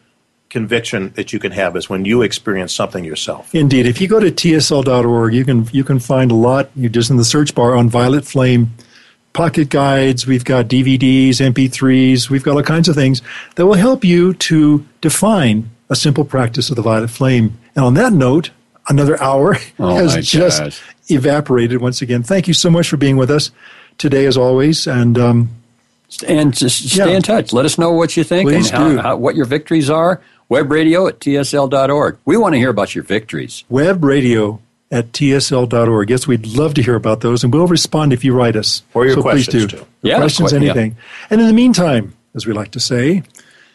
[0.49, 3.53] conviction that you can have is when you experience something yourself.
[3.53, 6.69] Indeed, if you go to tsl.org, you can you can find a lot.
[6.75, 8.71] You just in the search bar on Violet Flame
[9.33, 10.25] pocket guides.
[10.25, 12.29] We've got DVDs, MP3s.
[12.29, 13.21] We've got all kinds of things
[13.55, 17.57] that will help you to define a simple practice of the Violet Flame.
[17.75, 18.49] And on that note,
[18.89, 20.81] another hour Oh, has just gosh.
[21.09, 22.23] evaporated once again.
[22.23, 23.51] Thank you so much for being with us
[23.99, 24.87] today, as always.
[24.87, 25.49] And um,
[26.27, 27.15] And just stay Yeah.
[27.15, 27.53] in touch.
[27.53, 30.21] Let us know what you think Please and how, how, what your victories are.
[30.49, 32.17] Web radio at tsl.org.
[32.25, 33.63] We want to hear about your victories.
[33.69, 34.59] web radio
[34.91, 36.09] at tsl.org.
[36.09, 38.81] Yes, we'd love to hear about those, and we'll respond if you write us.
[38.95, 39.67] Or your so please questions, do.
[39.67, 39.77] too.
[39.77, 40.71] Your Yeah, questions, que- yeah.
[40.71, 40.95] anything.
[41.29, 43.21] And in the meantime, as we like to say,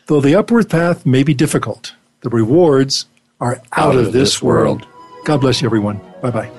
[0.06, 3.06] though the upward path may be difficult, the rewards
[3.40, 4.84] are out, of, this, world.
[5.24, 6.00] God bless you, everyone.
[6.22, 6.50] Bye bye.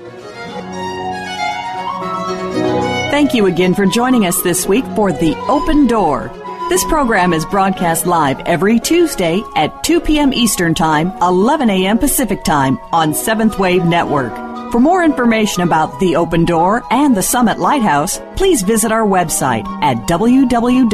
[3.10, 6.30] Thank you again for joining us this week for The Open Door.
[6.68, 10.32] This program is broadcast live every Tuesday at 2 p.m.
[10.32, 11.96] Eastern Time, 11 a.m.
[11.96, 14.34] Pacific Time on Seventh Wave Network.
[14.72, 19.64] For more information about The Open Door and the Summit Lighthouse, please visit our website
[19.80, 20.90] at www.tsl.org.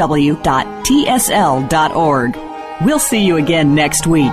[2.82, 4.32] We'll see you again next week.